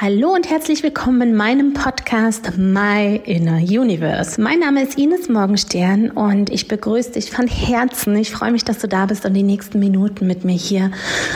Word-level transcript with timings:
Hallo 0.00 0.32
und 0.32 0.48
herzlich 0.48 0.84
willkommen 0.84 1.30
in 1.30 1.34
meinem 1.34 1.72
Podcast 1.72 2.56
My 2.56 3.20
Inner 3.24 3.56
Universe. 3.56 4.40
Mein 4.40 4.60
Name 4.60 4.84
ist 4.84 4.96
Ines 4.96 5.28
Morgenstern 5.28 6.12
und 6.12 6.50
ich 6.50 6.68
begrüße 6.68 7.10
dich 7.14 7.32
von 7.32 7.48
Herzen. 7.48 8.14
Ich 8.14 8.30
freue 8.30 8.52
mich, 8.52 8.62
dass 8.62 8.78
du 8.78 8.86
da 8.86 9.06
bist 9.06 9.24
und 9.24 9.34
die 9.34 9.42
nächsten 9.42 9.80
Minuten 9.80 10.28
mit 10.28 10.44
mir 10.44 10.54
hier 10.54 10.92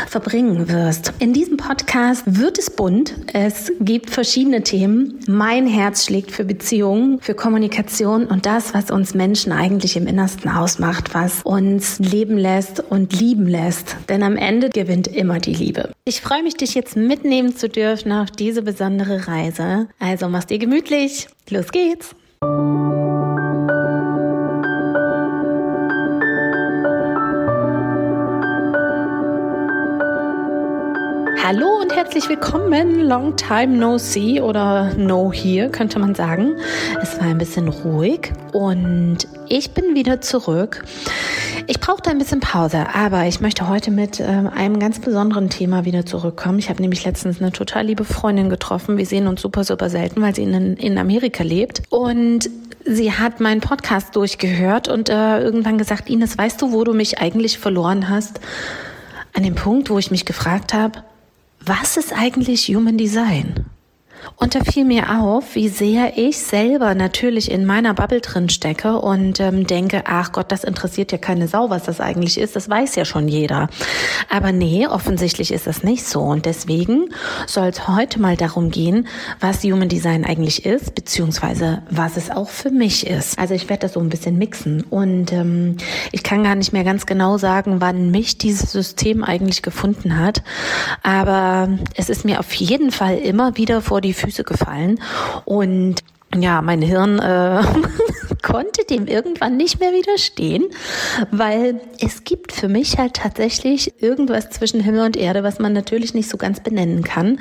verbringen 0.07 0.69
wirst. 0.69 1.13
In 1.19 1.33
diesem 1.33 1.57
Podcast 1.57 2.23
wird 2.25 2.57
es 2.57 2.71
bunt. 2.71 3.15
Es 3.33 3.73
gibt 3.81 4.11
verschiedene 4.11 4.63
Themen. 4.63 5.19
Mein 5.27 5.67
Herz 5.67 6.05
schlägt 6.05 6.31
für 6.31 6.45
Beziehungen, 6.45 7.19
für 7.21 7.35
Kommunikation 7.35 8.27
und 8.27 8.47
das, 8.47 8.75
was 8.75 8.93
uns 8.93 9.13
Menschen 9.13 9.51
eigentlich 9.51 9.97
im 9.97 10.07
Innersten 10.07 10.49
ausmacht, 10.49 11.15
was 11.15 11.43
uns 11.43 11.99
leben 11.99 12.39
lässt 12.39 12.79
und 12.79 13.19
lieben 13.19 13.49
lässt. 13.49 13.97
Denn 14.09 14.23
am 14.23 14.37
Ende 14.37 14.71
gewinnt 14.71 15.09
immer 15.09 15.41
die 15.41 15.55
Liebe. 15.55 15.91
Ich 16.05 16.21
freue 16.21 16.45
mich, 16.45 16.55
dich 16.55 16.77
jetzt 16.77 16.97
mitnehmen 16.97 17.57
zu 17.57 17.69
dürfen 17.69 18.13
auf 18.13 18.31
diese 18.31 18.52
besondere 18.61 19.27
Reise. 19.27 19.89
Also 19.99 20.29
mach's 20.29 20.47
dir 20.47 20.59
gemütlich. 20.59 21.29
Los 21.49 21.73
geht's. 21.73 22.15
Hallo 31.45 31.81
und 31.81 31.93
herzlich 31.93 32.29
willkommen. 32.29 33.01
Long 33.01 33.35
time 33.35 33.77
no 33.77 33.99
see 33.99 34.41
oder 34.41 34.95
no 34.95 35.33
here 35.33 35.71
könnte 35.71 35.99
man 35.99 36.15
sagen. 36.15 36.55
Es 37.03 37.19
war 37.19 37.27
ein 37.27 37.39
bisschen 37.39 37.67
ruhig 37.67 38.33
und 38.53 39.27
ich 39.49 39.73
bin 39.73 39.97
wieder 39.97 40.21
zurück. 40.21 40.85
Ich 41.67 41.81
brauchte 41.81 42.11
ein 42.11 42.19
bisschen 42.19 42.39
Pause, 42.39 42.87
aber 42.95 43.27
ich 43.27 43.41
möchte 43.41 43.69
heute 43.69 43.91
mit 43.91 44.21
ähm, 44.21 44.47
einem 44.47 44.79
ganz 44.79 45.01
besonderen 45.01 45.51
Thema 45.51 45.85
wieder 45.85 46.07
zurückkommen. 46.07 46.61
Ich 46.61 46.69
habe 46.69 46.81
nämlich 46.81 47.05
letztens 47.05 47.41
eine 47.41 47.51
total 47.51 47.87
liebe 47.87 48.05
Freundin 48.05 48.49
getroffen. 48.49 48.97
Wir 48.97 49.07
sehen 49.07 49.27
uns 49.27 49.43
super, 49.43 49.65
super 49.65 49.91
selten, 49.91 50.23
weil 50.23 50.37
sie 50.37 50.45
in, 50.45 50.77
in 50.77 50.97
Amerika 50.97 51.43
lebt. 51.43 51.83
Und 51.91 52.51
sie 52.85 53.11
hat 53.11 53.41
meinen 53.41 53.61
Podcast 53.61 54.15
durchgehört 54.15 54.87
und 54.87 55.09
äh, 55.09 55.41
irgendwann 55.41 55.77
gesagt, 55.77 56.09
Ines, 56.09 56.39
weißt 56.39 56.63
du, 56.63 56.71
wo 56.71 56.85
du 56.85 56.95
mich 56.95 57.19
eigentlich 57.19 57.59
verloren 57.59 58.09
hast? 58.09 58.39
An 59.35 59.43
dem 59.43 59.57
Punkt, 59.57 59.91
wo 59.91 59.99
ich 59.99 60.13
mich 60.13 60.25
gefragt 60.25 60.73
habe, 60.73 61.03
was 61.67 61.97
ist 61.97 62.13
eigentlich 62.13 62.67
Human 62.69 62.99
Design? 62.99 63.67
Und 64.37 64.55
da 64.55 64.61
fiel 64.61 64.85
mir 64.85 65.21
auf, 65.21 65.55
wie 65.55 65.69
sehr 65.69 66.19
ich 66.19 66.39
selber 66.39 66.95
natürlich 66.95 67.51
in 67.51 67.65
meiner 67.65 67.95
Bubble 67.95 68.21
drin 68.21 68.49
stecke 68.49 68.99
und 68.99 69.41
ähm, 69.41 69.67
denke, 69.67 70.03
ach 70.07 70.33
Gott, 70.33 70.51
das 70.51 70.65
interessiert 70.65 71.13
ja 71.13 71.19
keine 71.19 71.49
Sau, 71.49 71.71
was 71.71 71.85
das 71.85 72.01
eigentlich 72.01 72.39
ist. 72.39 72.57
Das 72.57 72.69
weiß 72.69 72.97
ja 72.97 73.05
schon 73.05 73.29
jeder. 73.29 73.69
Aber 74.29 74.53
nee, 74.53 74.87
offensichtlich 74.87 75.53
ist 75.53 75.67
das 75.67 75.85
nicht 75.85 76.05
so. 76.05 76.21
Und 76.21 76.47
deswegen 76.47 77.11
soll 77.47 77.69
es 77.69 77.89
heute 77.89 78.21
mal 78.21 78.37
darum 78.37 78.71
gehen, 78.71 79.07
was 79.41 79.63
Human 79.63 79.89
Design 79.89 80.25
eigentlich 80.25 80.67
ist, 80.67 80.95
beziehungsweise 80.95 81.83
was 81.91 82.17
es 82.17 82.31
auch 82.31 82.49
für 82.49 82.71
mich 82.71 83.07
ist. 83.07 83.39
Also 83.39 83.55
ich 83.55 83.69
werde 83.69 83.83
das 83.83 83.93
so 83.95 84.01
ein 84.01 84.09
bisschen 84.09 84.39
mixen. 84.39 84.83
Und 84.83 85.33
ähm, 85.33 85.77
ich 86.11 86.23
kann 86.23 86.43
gar 86.43 86.55
nicht 86.55 86.73
mehr 86.73 86.85
ganz 86.85 87.07
genau 87.07 87.39
sagen, 87.39 87.81
wann 87.81 88.11
mich 88.11 88.39
dieses 88.39 88.73
System 88.73 89.23
eigentlich 89.25 89.63
gefunden 89.63 90.19
hat. 90.19 90.43
Aber 91.03 91.69
es 91.97 92.09
ist 92.09 92.25
mir 92.25 92.41
auf 92.41 92.53
jeden 92.55 92.91
Fall 92.91 93.19
immer 93.19 93.57
wieder 93.57 93.81
vor 93.81 94.01
die 94.01 94.12
Füße 94.15 94.45
gefallen. 94.45 95.01
Und 95.45 95.97
ja, 96.35 96.63
mein 96.63 96.83
Hirn 96.83 97.19
äh, 97.19 97.63
konnte 98.43 98.85
dem 98.89 99.07
irgendwann 99.07 99.57
nicht 99.57 99.81
mehr 99.81 99.93
widerstehen, 99.93 100.65
weil 101.31 101.81
es 102.01 102.25
gibt 102.25 102.53
für 102.53 102.69
mich 102.69 102.99
halt 102.99 103.15
tatsächlich 103.15 104.03
irgendwas 104.03 104.51
zwischen 104.51 104.81
Himmel 104.81 105.07
und 105.07 105.17
Erde, 105.17 105.43
was 105.43 105.59
man 105.59 105.73
natürlich 105.73 106.15
nicht 106.15 106.29
so 106.29 106.37
ganz 106.37 106.61
benennen 106.61 107.05
kann. 107.05 107.39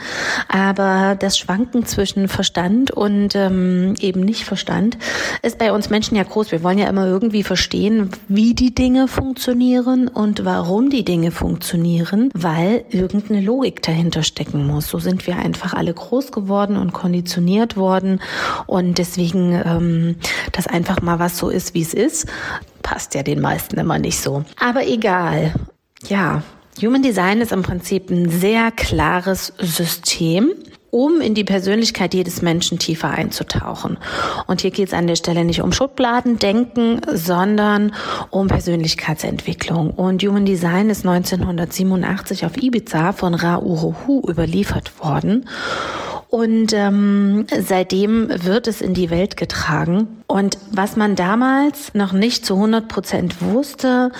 Aber 0.47 1.15
das 1.19 1.37
Schwanken 1.37 1.85
zwischen 1.85 2.27
Verstand 2.27 2.91
und 2.91 3.35
ähm, 3.35 3.95
eben 3.99 4.21
nicht 4.21 4.45
Verstand 4.45 4.97
ist 5.41 5.57
bei 5.57 5.71
uns 5.71 5.89
Menschen 5.89 6.15
ja 6.15 6.23
groß. 6.23 6.51
Wir 6.51 6.63
wollen 6.63 6.77
ja 6.77 6.87
immer 6.87 7.07
irgendwie 7.07 7.43
verstehen, 7.43 8.09
wie 8.27 8.53
die 8.53 8.73
Dinge 8.73 9.07
funktionieren 9.07 10.07
und 10.07 10.45
warum 10.45 10.89
die 10.89 11.05
Dinge 11.05 11.31
funktionieren, 11.31 12.29
weil 12.33 12.85
irgendeine 12.89 13.41
Logik 13.41 13.81
dahinter 13.81 14.23
stecken 14.23 14.65
muss. 14.67 14.87
So 14.87 14.99
sind 14.99 15.25
wir 15.27 15.37
einfach 15.37 15.73
alle 15.73 15.93
groß 15.93 16.31
geworden 16.31 16.77
und 16.77 16.93
konditioniert 16.93 17.77
worden 17.77 18.21
und 18.67 18.97
deswegen 18.97 19.53
ähm, 19.65 20.15
das 20.51 20.67
einfach 20.67 20.90
mal 20.99 21.19
was 21.19 21.37
so 21.37 21.49
ist, 21.49 21.73
wie 21.73 21.81
es 21.81 21.93
ist, 21.93 22.27
passt 22.81 23.15
ja 23.15 23.23
den 23.23 23.39
meisten 23.39 23.79
immer 23.79 23.99
nicht 23.99 24.19
so. 24.19 24.43
Aber 24.59 24.85
egal. 24.85 25.53
Ja, 26.07 26.43
Human 26.81 27.03
Design 27.03 27.41
ist 27.41 27.51
im 27.51 27.61
Prinzip 27.61 28.09
ein 28.09 28.29
sehr 28.29 28.71
klares 28.71 29.53
System 29.59 30.51
um 30.91 31.21
in 31.21 31.33
die 31.33 31.45
Persönlichkeit 31.45 32.13
jedes 32.13 32.41
Menschen 32.41 32.77
tiefer 32.77 33.09
einzutauchen. 33.09 33.97
Und 34.45 34.61
hier 34.61 34.71
geht 34.71 34.89
es 34.89 34.93
an 34.93 35.07
der 35.07 35.15
Stelle 35.15 35.45
nicht 35.45 35.61
um 35.61 35.71
Schubladendenken, 35.71 37.01
sondern 37.13 37.93
um 38.29 38.47
Persönlichkeitsentwicklung. 38.47 39.91
Und 39.91 40.21
Human 40.21 40.45
Design 40.45 40.89
ist 40.89 41.05
1987 41.05 42.45
auf 42.45 42.57
Ibiza 42.57 43.13
von 43.13 43.33
Ra 43.33 43.59
Uruhu 43.59 44.21
überliefert 44.29 44.99
worden. 44.99 45.47
Und 46.31 46.71
ähm, 46.71 47.45
seitdem 47.59 48.29
wird 48.29 48.67
es 48.67 48.79
in 48.79 48.93
die 48.93 49.09
Welt 49.09 49.35
getragen. 49.35 50.23
Und 50.27 50.57
was 50.71 50.95
man 50.95 51.17
damals 51.17 51.93
noch 51.93 52.13
nicht 52.13 52.45
zu 52.45 52.55
100 52.55 52.87
Prozent 52.87 53.41
wusste, 53.41 54.13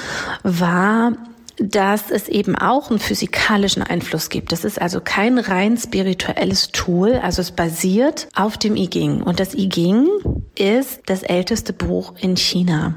war, 0.44 1.14
dass 1.58 2.12
es 2.12 2.28
eben 2.28 2.58
auch 2.58 2.90
einen 2.90 3.00
physikalischen 3.00 3.82
Einfluss 3.82 4.28
gibt. 4.28 4.52
Das 4.52 4.66
ist 4.66 4.82
also 4.82 5.00
kein 5.00 5.40
rein 5.40 5.78
spirituelles 5.78 6.74
Tool, 6.74 7.14
also 7.14 7.42
es 7.42 7.52
basiert 7.52 8.28
auf 8.36 8.58
dem 8.58 8.76
I 8.76 8.90
Ching. 8.90 9.22
Und 9.22 9.40
das 9.40 9.54
I 9.54 9.70
Ching 9.70 10.10
ist 10.58 11.04
das 11.06 11.24
älteste 11.24 11.72
Buch 11.72 12.14
in 12.20 12.36
China. 12.36 12.96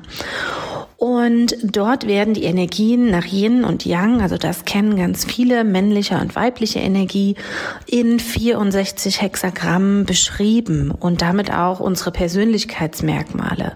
Und 0.97 1.57
dort 1.63 2.07
werden 2.07 2.35
die 2.35 2.45
Energien 2.45 3.11
nach 3.11 3.27
Yin 3.27 3.65
und 3.65 3.85
Yang, 3.85 4.23
also 4.23 4.39
das 4.39 4.65
kennen 4.65 4.97
ganz 4.97 5.25
viele, 5.25 5.65
männliche 5.65 6.19
und 6.19 6.37
weibliche 6.37 6.79
Energie, 6.79 7.37
in 7.87 8.21
64 8.21 9.21
Hexagrammen 9.21 10.05
beschrieben 10.05 10.91
und 10.91 11.23
damit 11.23 11.53
auch 11.53 11.81
unsere 11.81 12.11
Persönlichkeitsmerkmale. 12.13 13.73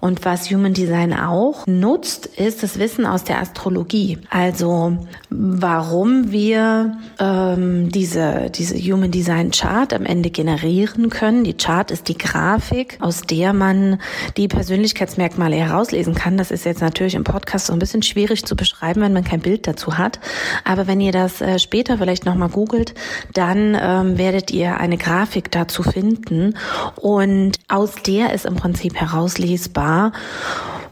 Und 0.00 0.24
was 0.24 0.50
Human 0.50 0.74
Design 0.74 1.12
auch 1.12 1.66
nutzt, 1.66 2.26
ist 2.26 2.62
das 2.62 2.78
Wissen 2.78 3.06
aus 3.06 3.24
der 3.24 3.40
Astrologie. 3.40 4.18
Also 4.30 4.98
warum 5.30 6.32
wir 6.32 6.96
ähm, 7.18 7.90
diese, 7.90 8.50
diese 8.54 8.76
Human 8.76 9.10
Design 9.10 9.50
Chart 9.50 9.92
am 9.92 10.04
Ende 10.04 10.30
generieren 10.30 11.10
können. 11.10 11.44
Die 11.44 11.54
Chart 11.54 11.90
ist 11.90 12.08
die 12.08 12.18
Grafik, 12.18 12.98
aus 13.00 13.22
der 13.22 13.52
man 13.52 14.00
die 14.36 14.48
Persönlichkeitsmerkmale 14.48 15.56
herauslesen 15.56 16.14
kann. 16.14 16.36
Das 16.36 16.45
ist 16.50 16.64
jetzt 16.64 16.80
natürlich 16.80 17.14
im 17.14 17.24
Podcast 17.24 17.66
so 17.66 17.72
ein 17.72 17.78
bisschen 17.78 18.02
schwierig 18.02 18.44
zu 18.44 18.56
beschreiben, 18.56 19.00
wenn 19.00 19.12
man 19.12 19.24
kein 19.24 19.40
Bild 19.40 19.66
dazu 19.66 19.98
hat. 19.98 20.20
Aber 20.64 20.86
wenn 20.86 21.00
ihr 21.00 21.12
das 21.12 21.40
äh, 21.40 21.58
später 21.58 21.98
vielleicht 21.98 22.24
nochmal 22.24 22.48
googelt, 22.48 22.94
dann 23.34 23.76
ähm, 23.80 24.18
werdet 24.18 24.50
ihr 24.50 24.78
eine 24.78 24.96
Grafik 24.96 25.50
dazu 25.50 25.82
finden. 25.82 26.56
Und 26.96 27.58
aus 27.68 27.94
der 28.06 28.32
ist 28.32 28.46
im 28.46 28.56
Prinzip 28.56 28.96
herauslesbar, 28.96 30.12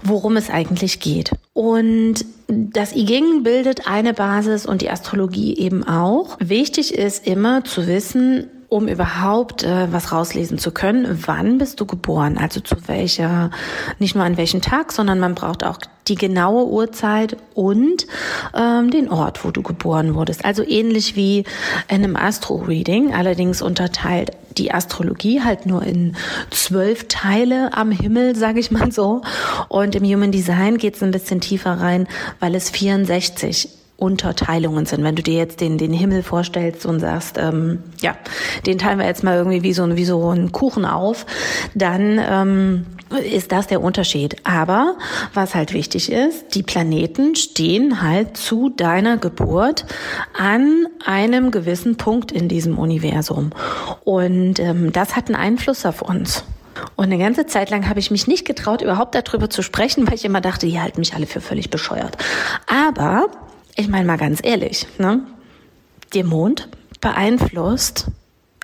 worum 0.03 0.37
es 0.37 0.51
eigentlich 0.51 1.01
geht. 1.01 1.33
Und 1.53 2.25
das 2.47 2.95
I 2.95 3.07
Ching 3.07 3.43
bildet 3.43 3.89
eine 3.89 4.13
Basis 4.13 4.67
und 4.67 4.83
die 4.83 4.91
Astrologie 4.91 5.57
eben 5.57 5.87
auch. 5.87 6.37
Wichtig 6.41 6.95
ist 6.95 7.27
immer 7.27 7.65
zu 7.65 7.87
wissen, 7.87 8.51
um 8.75 8.89
überhaupt 8.89 9.63
äh, 9.63 9.93
was 9.93 10.11
rauslesen 10.11 10.59
zu 10.59 10.73
können, 10.73 11.23
wann 11.27 11.59
bist 11.59 11.79
du 11.79 11.87
geboren, 11.87 12.37
also 12.37 12.59
zu 12.59 12.75
welcher, 12.89 13.53
nicht 14.01 14.17
nur 14.17 14.25
an 14.25 14.37
welchem 14.37 14.63
Tag, 14.63 14.91
sondern 14.91 15.21
man 15.21 15.37
braucht 15.37 15.63
auch 15.63 15.79
die 16.09 16.17
genaue 16.17 16.67
Uhrzeit 16.67 17.37
und 17.55 18.09
ähm, 18.53 18.91
den 18.91 19.09
Ort, 19.09 19.45
wo 19.45 19.53
du 19.53 19.63
geboren 19.63 20.17
wurdest. 20.17 20.45
Also 20.45 20.65
ähnlich 20.67 21.15
wie 21.15 21.45
in 21.87 22.03
einem 22.03 22.17
Astro-Reading, 22.17 23.15
allerdings 23.15 23.63
unterteilt 23.63 24.33
die 24.59 24.73
Astrologie 24.73 25.41
halt 25.43 25.67
nur 25.67 25.85
in 25.85 26.17
zwölf 26.51 27.07
Teile 27.07 27.75
am 27.75 27.93
Himmel, 27.93 28.35
sage 28.35 28.59
ich 28.59 28.73
mal 28.73 28.91
so. 28.91 29.23
Und 29.69 29.95
im 29.95 30.05
Human 30.05 30.33
Design 30.33 30.79
geht 30.79 30.97
es 30.97 31.03
ein 31.05 31.13
bisschen 31.13 31.41
tiefer 31.41 31.81
rein, 31.81 32.09
weil 32.41 32.57
es 32.57 32.71
64 32.71 33.69
Unterteilungen 33.97 34.87
sind. 34.87 35.05
Wenn 35.05 35.15
du 35.15 35.23
dir 35.23 35.35
jetzt 35.35 35.61
den, 35.61 35.79
den 35.79 35.93
Himmel 35.93 36.23
vorstellst 36.23 36.85
und 36.85 37.01
sagst, 37.01 37.39
ähm, 37.39 37.83
ja, 38.01 38.17
den 38.67 38.79
teilen 38.79 38.99
wir 38.99 39.07
jetzt 39.07 39.23
mal 39.23 39.37
irgendwie 39.37 39.63
wie 39.63 39.73
so, 39.73 39.97
wie 39.97 40.05
so 40.05 40.29
einen 40.29 40.53
Kuchen 40.53 40.85
auf, 40.85 41.27
dann 41.75 42.19
ähm, 42.19 42.87
ist 43.33 43.53
das 43.53 43.69
der 43.69 43.81
Unterschied. 43.81 44.37
Aber 44.45 44.97
was 45.33 45.55
halt 45.55 45.73
wichtig 45.73 46.11
ist, 46.11 46.55
die 46.55 46.63
Planeten 46.63 47.37
stehen 47.37 48.03
halt 48.03 48.37
zu 48.37 48.69
deiner 48.69 49.17
Geburt 49.17 49.87
an 50.37 50.87
einem 51.05 51.51
gewissen 51.51 51.97
Punkt 51.97 52.33
in 52.33 52.49
diesem 52.49 52.79
Universum. 52.79 53.51
Und 54.03 54.59
ähm, 54.59 54.93
das 54.93 55.15
hat 55.15 55.29
einen 55.29 55.37
Einfluss 55.37 55.87
auf 55.87 56.03
uns. 56.03 56.45
Und 56.97 57.05
eine 57.05 57.19
ganze 57.19 57.47
Zeit 57.47 57.71
lang 57.71 57.89
habe 57.89 58.01
ich 58.01 58.11
mich 58.11 58.27
nicht 58.27 58.45
getraut, 58.45 58.83
überhaupt 58.83 59.15
darüber 59.15 59.49
zu 59.49 59.63
sprechen, 59.63 60.07
weil 60.07 60.15
ich 60.15 60.25
immer 60.25 60.41
dachte, 60.41 60.67
die 60.67 60.81
halten 60.81 61.01
mich 61.01 61.15
alle 61.15 61.27
für 61.27 61.41
völlig 61.41 61.71
bescheuert. 61.71 62.17
Aber 62.67 63.29
ich 63.77 63.89
meine 63.89 64.07
mal 64.07 64.17
ganz 64.17 64.41
ehrlich, 64.43 64.87
ne? 64.99 65.27
Der 66.15 66.25
Mond 66.25 66.69
beeinflusst 67.01 68.07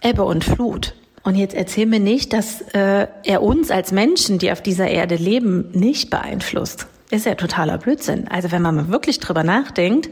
Ebbe 0.02 0.24
und 0.24 0.44
Flut. 0.44 0.94
Und 1.22 1.34
jetzt 1.34 1.54
erzähl 1.54 1.86
mir 1.86 2.00
nicht, 2.00 2.32
dass 2.32 2.62
äh, 2.72 3.06
er 3.24 3.42
uns 3.42 3.70
als 3.70 3.92
Menschen, 3.92 4.38
die 4.38 4.50
auf 4.50 4.62
dieser 4.62 4.88
Erde 4.88 5.16
leben, 5.16 5.70
nicht 5.72 6.10
beeinflusst 6.10 6.86
ist 7.10 7.26
ja 7.26 7.34
totaler 7.34 7.78
Blödsinn. 7.78 8.28
Also 8.28 8.52
wenn 8.52 8.62
man 8.62 8.76
mal 8.76 8.88
wirklich 8.88 9.18
drüber 9.18 9.42
nachdenkt, 9.42 10.08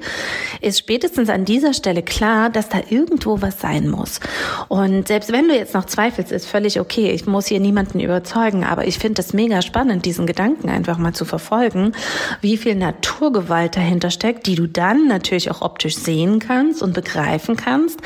ist 0.60 0.78
spätestens 0.78 1.28
an 1.28 1.44
dieser 1.44 1.72
Stelle 1.72 2.02
klar, 2.02 2.50
dass 2.50 2.68
da 2.68 2.80
irgendwo 2.88 3.40
was 3.40 3.60
sein 3.60 3.88
muss. 3.88 4.20
Und 4.68 5.08
selbst 5.08 5.32
wenn 5.32 5.48
du 5.48 5.54
jetzt 5.54 5.74
noch 5.74 5.86
zweifelst, 5.86 6.32
ist 6.32 6.46
völlig 6.46 6.80
okay. 6.80 7.10
Ich 7.10 7.26
muss 7.26 7.46
hier 7.46 7.60
niemanden 7.60 8.00
überzeugen, 8.00 8.64
aber 8.64 8.86
ich 8.86 8.98
finde 8.98 9.22
es 9.22 9.32
mega 9.32 9.62
spannend, 9.62 10.04
diesen 10.04 10.26
Gedanken 10.26 10.68
einfach 10.68 10.98
mal 10.98 11.12
zu 11.12 11.24
verfolgen, 11.24 11.92
wie 12.40 12.56
viel 12.56 12.74
Naturgewalt 12.74 13.76
dahinter 13.76 14.10
steckt, 14.10 14.46
die 14.46 14.56
du 14.56 14.66
dann 14.66 15.06
natürlich 15.06 15.50
auch 15.50 15.62
optisch 15.62 15.96
sehen 15.96 16.40
kannst 16.40 16.82
und 16.82 16.94
begreifen 16.94 17.56
kannst. 17.56 18.00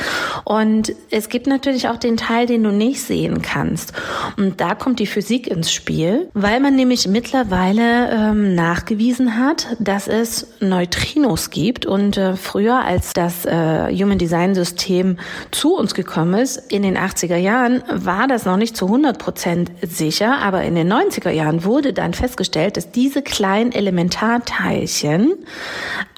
Und 0.44 0.92
es 1.10 1.28
gibt 1.28 1.46
natürlich 1.46 1.88
auch 1.88 1.96
den 1.96 2.16
Teil, 2.16 2.46
den 2.46 2.62
du 2.62 2.70
nicht 2.70 3.00
sehen 3.02 3.42
kannst. 3.42 3.92
Und 4.36 4.60
da 4.60 4.74
kommt 4.74 4.98
die 4.98 5.06
Physik 5.06 5.46
ins 5.46 5.72
Spiel, 5.72 6.28
weil 6.34 6.60
man 6.60 6.76
nämlich 6.76 7.08
mittlerweile 7.08 8.10
ähm, 8.10 8.54
nach 8.54 8.81
nachgewiesen 8.82 9.38
hat, 9.38 9.76
dass 9.78 10.08
es 10.08 10.46
Neutrinos 10.60 11.50
gibt. 11.50 11.86
Und 11.86 12.16
äh, 12.16 12.36
früher, 12.36 12.84
als 12.84 13.12
das 13.12 13.46
äh, 13.46 13.94
Human 13.94 14.18
Design 14.18 14.54
System 14.54 15.18
zu 15.52 15.76
uns 15.76 15.94
gekommen 15.94 16.34
ist, 16.34 16.72
in 16.72 16.82
den 16.82 16.98
80er 16.98 17.36
Jahren, 17.36 17.82
war 17.88 18.26
das 18.26 18.44
noch 18.44 18.56
nicht 18.56 18.76
zu 18.76 18.86
100 18.86 19.18
Prozent 19.18 19.70
sicher. 19.82 20.38
Aber 20.38 20.64
in 20.64 20.74
den 20.74 20.92
90er 20.92 21.30
Jahren 21.30 21.64
wurde 21.64 21.92
dann 21.92 22.12
festgestellt, 22.12 22.76
dass 22.76 22.90
diese 22.90 23.22
kleinen 23.22 23.70
Elementarteilchen 23.70 25.34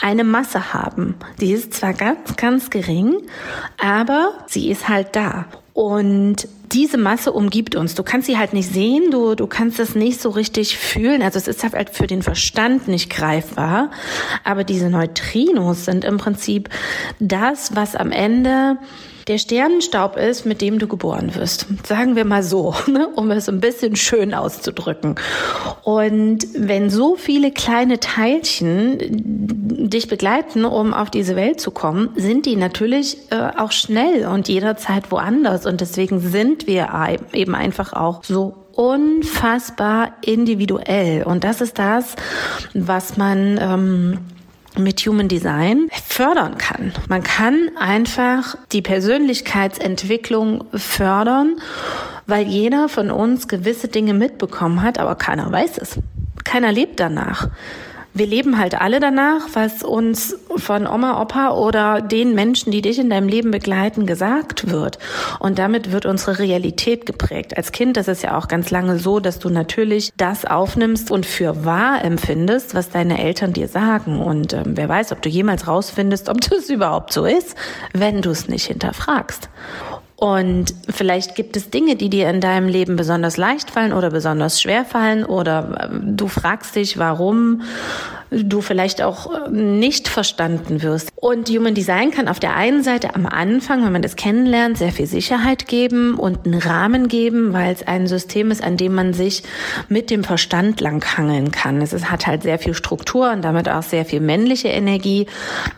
eine 0.01 0.25
Masse 0.25 0.73
haben. 0.73 1.17
Die 1.41 1.53
ist 1.53 1.75
zwar 1.75 1.93
ganz, 1.93 2.37
ganz 2.37 2.71
gering, 2.71 3.19
aber 3.79 4.33
sie 4.47 4.71
ist 4.71 4.89
halt 4.89 5.09
da. 5.13 5.47
Und 5.75 6.49
diese 6.75 6.99
Masse 6.99 7.33
umgibt 7.33 7.77
uns. 7.77 7.95
Du 7.95 8.03
kannst 8.03 8.27
sie 8.27 8.37
halt 8.37 8.53
nicht 8.53 8.69
sehen, 8.69 9.11
du, 9.11 9.35
du 9.35 9.47
kannst 9.47 9.79
es 9.79 9.95
nicht 9.95 10.21
so 10.21 10.31
richtig 10.31 10.77
fühlen. 10.77 11.23
Also 11.23 11.39
es 11.39 11.49
ist 11.49 11.63
halt 11.63 11.91
für 11.91 12.07
den 12.07 12.23
Verstand 12.23 12.89
nicht 12.89 13.11
greifbar. 13.11 13.91
Aber 14.43 14.65
diese 14.65 14.91
Neutrinos 14.91 15.85
sind 15.85 16.05
im 16.05 16.19
Prinzip 16.19 16.69
das, 17.21 17.77
was 17.77 17.95
am 17.95 18.11
Ende 18.11 18.79
der 19.27 19.39
Sternenstaub 19.39 20.17
ist, 20.17 20.45
mit 20.45 20.61
dem 20.61 20.79
du 20.79 20.87
geboren 20.87 21.35
wirst. 21.35 21.67
Sagen 21.87 22.17
wir 22.17 22.25
mal 22.25 22.43
so, 22.43 22.75
ne? 22.87 23.09
um 23.15 23.31
es 23.31 23.49
ein 23.49 23.61
bisschen 23.61 23.97
schön 23.97 24.35
auszudrücken. 24.35 25.17
Und 25.83 26.47
wenn 26.57 26.91
so 26.91 27.17
viele 27.17 27.51
kleine 27.51 28.01
Teilchen 28.01 28.99
dich 29.89 30.09
begleiten, 30.09 30.65
um 30.65 30.93
auf 30.95 31.11
diese 31.11 31.37
Welt 31.37 31.61
zu 31.61 31.71
kommen, 31.71 32.11
sind 32.17 32.47
die 32.47 32.57
natürlich 32.57 33.19
äh, 33.31 33.51
auch 33.57 33.73
schnell 33.73 34.27
und 34.27 34.49
jederzeit 34.49 35.11
woanders. 35.11 35.67
Und 35.67 35.81
deswegen 35.81 36.21
sind 36.21 36.67
wir 36.67 36.89
eben 37.33 37.55
einfach 37.55 37.93
auch 37.93 38.25
so 38.25 38.55
unfassbar 38.73 40.15
individuell. 40.23 41.23
Und 41.23 41.45
das 41.45 41.61
ist 41.61 41.79
das, 41.79 42.17
was 42.75 43.17
man 43.17 43.59
ähm, 43.61 44.19
mit 44.79 45.01
Human 45.01 45.29
Design 45.29 45.89
fördern 46.07 46.59
kann. 46.59 46.93
Man 47.09 47.23
kann 47.23 47.71
einfach 47.79 48.57
die 48.73 48.83
Persönlichkeitsentwicklung 48.83 50.65
fördern, 50.73 51.57
weil 52.27 52.47
jeder 52.47 52.89
von 52.89 53.11
uns 53.11 53.49
gewisse 53.49 53.89
Dinge 53.89 54.15
mitbekommen 54.15 54.83
hat, 54.83 54.99
aber 54.99 55.15
keiner 55.15 55.51
weiß 55.51 55.79
es. 55.79 55.99
Keiner 56.45 56.73
lebt 56.73 57.01
danach 57.01 57.49
wir 58.15 58.27
leben 58.29 58.59
halt 58.59 58.81
alle 58.81 59.01
danach, 59.01 59.49
was 59.55 59.83
uns 59.83 60.37
von 60.57 60.87
Oma, 60.87 61.21
Opa 61.21 61.51
oder 61.51 62.01
den 62.01 62.35
Menschen, 62.37 62.71
die 62.71 62.81
dich 62.81 63.01
in 63.01 63.11
deinem 63.11 63.29
Leben 63.29 63.51
begleiten, 63.51 64.07
gesagt 64.07 64.71
wird. 64.71 65.01
Und 65.41 65.59
damit 65.59 65.91
wird 65.91 66.07
unsere 66.07 66.39
Realität 66.39 67.07
geprägt. 67.07 67.57
Als 67.57 67.73
Kind 67.73 67.97
ist 67.97 68.09
es 68.09 68.23
ja 68.23 68.39
auch 68.39 68.47
ganz 68.47 68.71
lange 68.71 69.01
so, 69.01 69.19
dass 69.19 69.41
du 69.41 69.51
natürlich 69.51 70.13
das 70.17 70.45
aufnimmst 70.45 71.11
und 71.11 71.27
für 71.27 71.65
wahr 71.65 72.05
empfindest, 72.05 72.77
was 72.77 72.89
deine 72.89 73.21
Eltern 73.21 73.53
dir 73.53 73.67
sagen. 73.67 74.21
Und 74.21 74.53
ähm, 74.53 74.77
wer 74.77 74.89
weiß, 74.89 75.11
ob 75.11 75.21
du 75.21 75.29
jemals 75.29 75.67
rausfindest, 75.67 76.29
ob 76.29 76.41
das 76.41 76.69
überhaupt 76.71 77.13
so 77.13 77.25
ist, 77.25 77.57
wenn 77.93 78.23
du 78.23 78.31
es 78.31 78.47
nicht 78.49 78.67
hinterfragst. 78.67 79.49
Und 80.17 80.75
vielleicht 80.89 81.35
gibt 81.35 81.57
es 81.57 81.71
Dinge, 81.71 81.97
die 81.97 82.09
dir 82.09 82.31
in 82.31 82.41
deinem 82.41 82.69
Leben 82.69 82.97
besonders 82.97 83.37
leicht 83.37 83.71
fallen 83.71 83.93
oder 83.93 84.11
besonders 84.11 84.63
schwer 84.63 84.85
fallen 84.85 85.25
oder 85.25 85.91
ähm, 85.91 86.17
du 86.17 86.29
fragst 86.29 86.77
dich, 86.77 86.99
warum 86.99 87.63
du 88.43 88.61
vielleicht 88.61 89.03
auch 89.03 89.33
äh, 89.33 89.51
nicht 89.51 90.09
verstanden 90.09 90.83
wirst. 90.83 91.13
Und 91.17 91.49
Human 91.49 91.75
Design 91.75 92.11
kann 92.11 92.29
auf 92.29 92.41
der 92.41 92.57
einen 92.57 92.83
Seite 92.83 93.15
am 93.15 93.27
Anfang, 93.27 93.85
wenn 93.85 93.93
man 93.93 94.03
das 94.03 94.17
kennenlernt, 94.17 94.79
sehr 94.79 94.93
viel 94.93 95.07
Sicherheit 95.07 95.69
geben 95.69 96.15
und 96.15 96.47
einen 96.47 96.61
Rahmen 96.61 97.09
geben, 97.09 97.53
weil 97.53 97.73
es 97.73 97.87
ein 97.87 98.07
System 98.07 98.51
ist, 98.51 98.63
an 98.63 98.77
dem 98.77 98.95
man 98.95 99.13
sich 99.13 99.43
mit 99.89 100.11
dem 100.11 100.25
Verstand 100.25 100.81
langhangeln 100.81 101.51
kann. 101.51 101.81
Es 101.81 101.93
hat 102.11 102.27
halt 102.27 102.43
sehr 102.43 102.59
viel 102.59 102.75
Struktur 102.75 103.31
und 103.33 103.43
damit 103.43 103.69
auch 103.69 103.83
sehr 103.83 104.05
viel 104.05 104.21
männliche 104.21 104.69
Energie. 104.69 105.27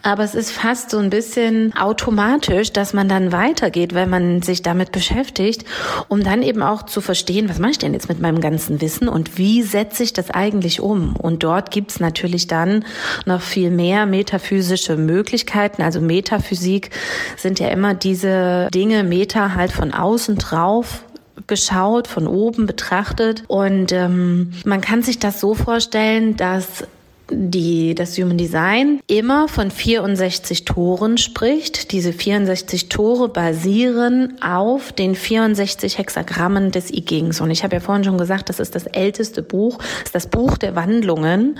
Aber 0.02 0.24
es 0.24 0.34
ist 0.34 0.50
fast 0.50 0.90
so 0.90 0.98
ein 0.98 1.10
bisschen 1.10 1.74
automatisch, 1.76 2.72
dass 2.72 2.92
man 2.92 3.08
dann 3.08 3.32
weitergeht, 3.32 3.94
wenn 3.94 4.10
man 4.10 4.42
sich 4.42 4.62
damit 4.62 4.92
beschäftigt, 4.92 5.64
um 6.08 6.22
dann 6.22 6.42
eben 6.42 6.62
auch 6.62 6.84
zu 6.84 7.00
verstehen, 7.00 7.48
was 7.48 7.58
mache 7.58 7.72
ich 7.72 7.78
denn 7.78 7.92
jetzt 7.92 8.08
mit 8.08 8.20
meinem 8.20 8.40
ganzen 8.40 8.80
Wissen 8.80 9.08
und 9.08 9.38
wie 9.38 9.62
setze 9.62 10.02
ich 10.02 10.12
das 10.12 10.30
eigentlich 10.30 10.80
um? 10.80 11.16
Und 11.16 11.42
dort 11.42 11.70
gibt 11.70 11.90
es 11.90 12.00
natürlich 12.46 12.82
dann 12.82 12.84
noch 13.24 13.42
viel 13.42 13.70
mehr 13.70 14.06
metaphysische 14.06 14.96
Möglichkeiten. 14.96 15.82
Also 15.82 16.00
Metaphysik 16.00 16.90
sind 17.36 17.58
ja 17.58 17.68
immer 17.68 17.94
diese 17.94 18.68
Dinge, 18.72 19.04
Meta 19.04 19.54
halt 19.54 19.72
von 19.72 19.92
außen 19.92 20.36
drauf 20.36 21.02
geschaut, 21.46 22.08
von 22.08 22.26
oben 22.26 22.66
betrachtet. 22.66 23.44
Und 23.46 23.92
ähm, 23.92 24.52
man 24.64 24.80
kann 24.80 25.02
sich 25.02 25.18
das 25.18 25.40
so 25.40 25.54
vorstellen, 25.54 26.36
dass 26.36 26.84
die, 27.30 27.94
das 27.94 28.16
Human 28.18 28.38
Design 28.38 29.00
immer 29.06 29.48
von 29.48 29.70
64 29.70 30.64
Toren 30.64 31.18
spricht. 31.18 31.92
Diese 31.92 32.12
64 32.12 32.88
Tore 32.88 33.28
basieren 33.28 34.40
auf 34.40 34.92
den 34.92 35.14
64 35.14 35.98
Hexagrammen 35.98 36.70
des 36.70 36.92
I 36.92 37.04
Chings. 37.04 37.40
Und 37.40 37.50
ich 37.50 37.64
habe 37.64 37.76
ja 37.76 37.80
vorhin 37.80 38.04
schon 38.04 38.18
gesagt, 38.18 38.48
das 38.48 38.60
ist 38.60 38.74
das 38.74 38.86
älteste 38.86 39.42
Buch, 39.42 39.78
das 39.78 40.04
ist 40.04 40.14
das 40.14 40.26
Buch 40.28 40.56
der 40.56 40.76
Wandlungen. 40.76 41.58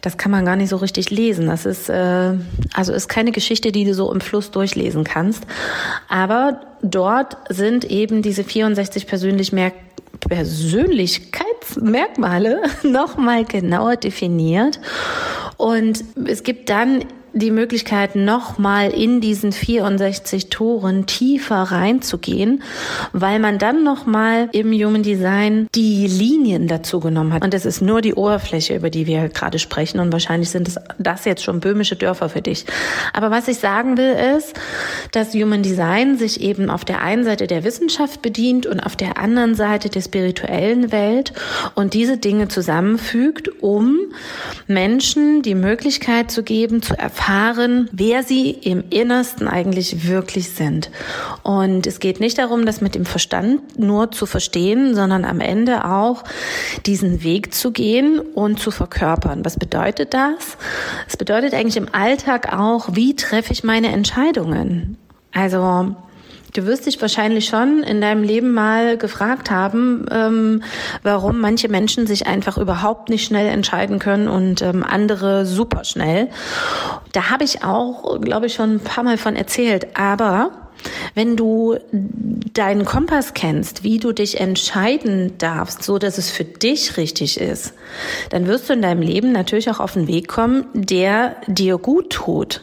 Das 0.00 0.16
kann 0.16 0.32
man 0.32 0.44
gar 0.44 0.56
nicht 0.56 0.70
so 0.70 0.76
richtig 0.76 1.10
lesen. 1.10 1.46
Das 1.46 1.66
ist, 1.66 1.88
äh, 1.88 2.34
also 2.74 2.92
ist 2.92 3.08
keine 3.08 3.32
Geschichte, 3.32 3.72
die 3.72 3.84
du 3.84 3.94
so 3.94 4.12
im 4.12 4.20
Fluss 4.20 4.50
durchlesen 4.50 5.04
kannst. 5.04 5.46
Aber 6.08 6.60
dort 6.82 7.36
sind 7.48 7.84
eben 7.84 8.22
diese 8.22 8.44
64 8.44 9.06
persönlich 9.06 9.52
mehr 9.52 9.72
Persönlichkeitsmerkmale 10.20 12.62
nochmal 12.82 13.44
genauer 13.44 13.96
definiert. 13.96 14.80
Und 15.56 16.04
es 16.26 16.42
gibt 16.42 16.70
dann 16.70 17.04
die 17.36 17.50
Möglichkeit, 17.50 18.16
nochmal 18.16 18.90
in 18.90 19.20
diesen 19.20 19.52
64 19.52 20.48
Toren 20.48 21.04
tiefer 21.04 21.56
reinzugehen, 21.56 22.62
weil 23.12 23.38
man 23.38 23.58
dann 23.58 23.84
nochmal 23.84 24.48
im 24.52 24.72
Human 24.72 25.02
Design 25.02 25.68
die 25.74 26.06
Linien 26.06 26.66
dazu 26.66 26.98
genommen 26.98 27.34
hat. 27.34 27.44
Und 27.44 27.52
es 27.52 27.66
ist 27.66 27.82
nur 27.82 28.00
die 28.00 28.14
Oberfläche, 28.14 28.74
über 28.74 28.88
die 28.88 29.06
wir 29.06 29.28
gerade 29.28 29.58
sprechen. 29.58 30.00
Und 30.00 30.12
wahrscheinlich 30.12 30.48
sind 30.48 30.66
es 30.66 30.76
das 30.98 31.26
jetzt 31.26 31.44
schon 31.44 31.60
böhmische 31.60 31.96
Dörfer 31.96 32.30
für 32.30 32.40
dich. 32.40 32.64
Aber 33.12 33.30
was 33.30 33.48
ich 33.48 33.58
sagen 33.58 33.98
will, 33.98 34.16
ist, 34.38 34.54
dass 35.12 35.34
Human 35.34 35.62
Design 35.62 36.16
sich 36.16 36.40
eben 36.40 36.70
auf 36.70 36.86
der 36.86 37.02
einen 37.02 37.24
Seite 37.24 37.46
der 37.46 37.64
Wissenschaft 37.64 38.22
bedient 38.22 38.64
und 38.64 38.80
auf 38.80 38.96
der 38.96 39.18
anderen 39.18 39.54
Seite 39.54 39.90
der 39.90 40.00
spirituellen 40.00 40.90
Welt 40.90 41.34
und 41.74 41.92
diese 41.92 42.16
Dinge 42.16 42.48
zusammenfügt, 42.48 43.62
um 43.62 43.98
Menschen 44.66 45.42
die 45.42 45.54
Möglichkeit 45.54 46.30
zu 46.30 46.42
geben, 46.42 46.80
zu 46.80 46.98
erfahren, 46.98 47.25
erfahren, 47.26 47.88
wer 47.92 48.22
sie 48.22 48.50
im 48.50 48.84
Innersten 48.90 49.48
eigentlich 49.48 50.06
wirklich 50.06 50.50
sind. 50.50 50.90
Und 51.42 51.86
es 51.86 51.98
geht 51.98 52.20
nicht 52.20 52.38
darum, 52.38 52.66
das 52.66 52.80
mit 52.80 52.94
dem 52.94 53.04
Verstand 53.04 53.78
nur 53.78 54.12
zu 54.12 54.26
verstehen, 54.26 54.94
sondern 54.94 55.24
am 55.24 55.40
Ende 55.40 55.84
auch 55.84 56.22
diesen 56.86 57.24
Weg 57.24 57.52
zu 57.52 57.72
gehen 57.72 58.20
und 58.20 58.60
zu 58.60 58.70
verkörpern. 58.70 59.44
Was 59.44 59.58
bedeutet 59.58 60.14
das? 60.14 60.56
Es 61.08 61.16
bedeutet 61.16 61.54
eigentlich 61.54 61.76
im 61.76 61.92
Alltag 61.92 62.52
auch, 62.56 62.90
wie 62.92 63.16
treffe 63.16 63.52
ich 63.52 63.64
meine 63.64 63.88
Entscheidungen? 63.88 64.96
Also 65.32 65.96
Du 66.56 66.64
wirst 66.64 66.86
dich 66.86 67.02
wahrscheinlich 67.02 67.44
schon 67.44 67.82
in 67.82 68.00
deinem 68.00 68.22
Leben 68.22 68.54
mal 68.54 68.96
gefragt 68.96 69.50
haben, 69.50 70.06
ähm, 70.10 70.62
warum 71.02 71.38
manche 71.38 71.68
Menschen 71.68 72.06
sich 72.06 72.26
einfach 72.26 72.56
überhaupt 72.56 73.10
nicht 73.10 73.26
schnell 73.26 73.46
entscheiden 73.46 73.98
können 73.98 74.26
und 74.26 74.62
ähm, 74.62 74.82
andere 74.82 75.44
super 75.44 75.84
schnell. 75.84 76.28
Da 77.12 77.28
habe 77.28 77.44
ich 77.44 77.62
auch, 77.62 78.18
glaube 78.22 78.46
ich, 78.46 78.54
schon 78.54 78.76
ein 78.76 78.80
paar 78.80 79.04
Mal 79.04 79.18
von 79.18 79.36
erzählt. 79.36 79.98
Aber 79.98 80.50
wenn 81.14 81.36
du 81.36 81.76
deinen 81.92 82.86
Kompass 82.86 83.34
kennst, 83.34 83.84
wie 83.84 83.98
du 83.98 84.12
dich 84.12 84.40
entscheiden 84.40 85.36
darfst, 85.36 85.82
so 85.82 85.98
dass 85.98 86.16
es 86.16 86.30
für 86.30 86.44
dich 86.44 86.96
richtig 86.96 87.38
ist, 87.38 87.74
dann 88.30 88.46
wirst 88.46 88.70
du 88.70 88.72
in 88.72 88.80
deinem 88.80 89.02
Leben 89.02 89.30
natürlich 89.30 89.68
auch 89.68 89.80
auf 89.80 89.94
einen 89.94 90.08
Weg 90.08 90.26
kommen, 90.26 90.64
der 90.72 91.36
dir 91.48 91.76
gut 91.76 92.08
tut 92.08 92.62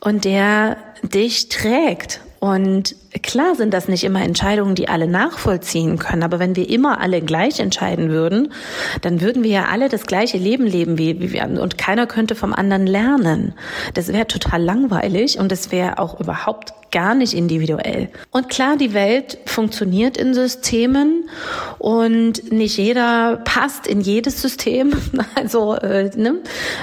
und 0.00 0.24
der 0.24 0.78
dich 1.04 1.48
trägt 1.48 2.23
Und 2.44 2.94
klar 3.22 3.54
sind 3.54 3.72
das 3.72 3.88
nicht 3.88 4.04
immer 4.04 4.22
Entscheidungen, 4.22 4.74
die 4.74 4.86
alle 4.86 5.06
nachvollziehen 5.06 5.98
können, 5.98 6.22
aber 6.22 6.38
wenn 6.38 6.56
wir 6.56 6.68
immer 6.68 7.00
alle 7.00 7.22
gleich 7.22 7.58
entscheiden 7.58 8.10
würden, 8.10 8.52
dann 9.00 9.22
würden 9.22 9.42
wir 9.44 9.50
ja 9.50 9.64
alle 9.72 9.88
das 9.88 10.04
gleiche 10.04 10.36
Leben 10.36 10.66
leben 10.66 10.98
wie, 10.98 11.32
wir 11.32 11.42
und 11.58 11.78
keiner 11.78 12.06
könnte 12.06 12.34
vom 12.34 12.52
anderen 12.52 12.86
lernen. 12.86 13.54
Das 13.94 14.08
wäre 14.12 14.26
total 14.26 14.62
langweilig 14.62 15.38
und 15.38 15.50
das 15.50 15.72
wäre 15.72 15.98
auch 15.98 16.20
überhaupt 16.20 16.74
gar 16.94 17.16
nicht 17.16 17.34
individuell. 17.34 18.08
Und 18.30 18.48
klar, 18.48 18.76
die 18.76 18.94
Welt 18.94 19.38
funktioniert 19.46 20.16
in 20.16 20.32
Systemen 20.32 21.28
und 21.78 22.52
nicht 22.52 22.78
jeder 22.78 23.40
passt 23.44 23.88
in 23.88 24.00
jedes 24.00 24.40
System. 24.40 24.92
Also 25.36 25.74
äh, 25.74 26.10
ne? 26.16 26.36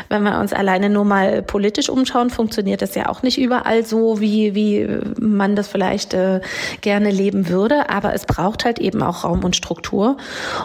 wenn 0.09 0.23
wir 0.23 0.39
uns 0.39 0.51
alleine 0.51 0.89
nur 0.89 1.05
mal 1.05 1.41
politisch 1.41 1.89
umschauen, 1.89 2.29
funktioniert 2.29 2.81
das 2.81 2.95
ja 2.95 3.07
auch 3.07 3.23
nicht 3.23 3.37
überall 3.37 3.85
so, 3.85 4.19
wie, 4.19 4.55
wie 4.55 4.87
man 5.19 5.55
das 5.55 5.69
vielleicht 5.69 6.13
äh, 6.13 6.41
gerne 6.81 7.11
leben 7.11 7.47
würde. 7.47 7.89
Aber 7.89 8.13
es 8.13 8.25
braucht 8.25 8.65
halt 8.65 8.79
eben 8.79 9.01
auch 9.01 9.23
Raum 9.23 9.45
und 9.45 9.55
Struktur. 9.55 10.17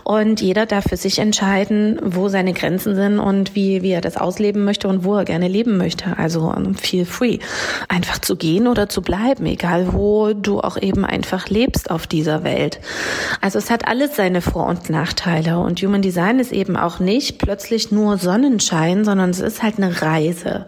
Und 0.03 0.41
jeder 0.41 0.67
darf 0.67 0.85
für 0.89 0.97
sich 0.97 1.21
entscheiden, 1.21 2.01
wo 2.03 2.29
seine 2.29 2.55
Grenzen 2.55 2.97
sind 2.97 3.21
und 3.21 3.55
wie, 3.55 3.83
wie 3.83 3.93
er 3.93 4.01
das 4.01 4.17
ausleben 4.17 4.65
möchte 4.65 4.89
und 4.89 5.05
wo 5.05 5.15
er 5.15 5.25
gerne 5.25 5.47
leben 5.47 5.77
möchte. 5.77 6.19
Also 6.19 6.53
feel 6.81 7.07
free. 7.07 7.39
Einfach 7.89 8.19
zu 8.19 8.37
gehen 8.37 8.67
oder 8.67 8.89
zu 8.89 9.01
bleiben 9.03 9.36
bleiben, 9.37 9.47
egal 9.47 9.93
wo 9.93 10.33
du 10.33 10.61
auch 10.61 10.77
eben 10.81 11.05
einfach 11.05 11.49
lebst 11.49 11.91
auf 11.91 12.07
dieser 12.07 12.45
Welt. 12.45 12.81
Also 13.41 13.59
es 13.59 13.71
hat 13.71 13.87
alles 13.89 14.17
seine 14.17 14.43
Vor- 14.43 14.67
und 14.67 14.91
Nachteile 14.91 15.59
und 15.59 15.81
Human 15.81 16.03
Design 16.03 16.39
ist 16.39 16.53
eben 16.53 16.77
auch 16.77 16.99
nicht 16.99 17.39
plötzlich 17.39 17.93
nur 17.93 18.19
Sonnenschein, 18.19 19.05
sondern 19.05 19.31
es 19.31 19.41
ist 19.41 19.63
halt 19.63 19.79
eine 19.79 20.03
Reise. 20.03 20.67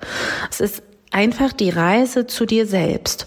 Es 0.50 0.60
ist 0.60 0.82
einfach 1.10 1.52
die 1.52 1.70
Reise 1.70 2.26
zu 2.26 2.46
dir 2.46 2.66
selbst. 2.66 3.26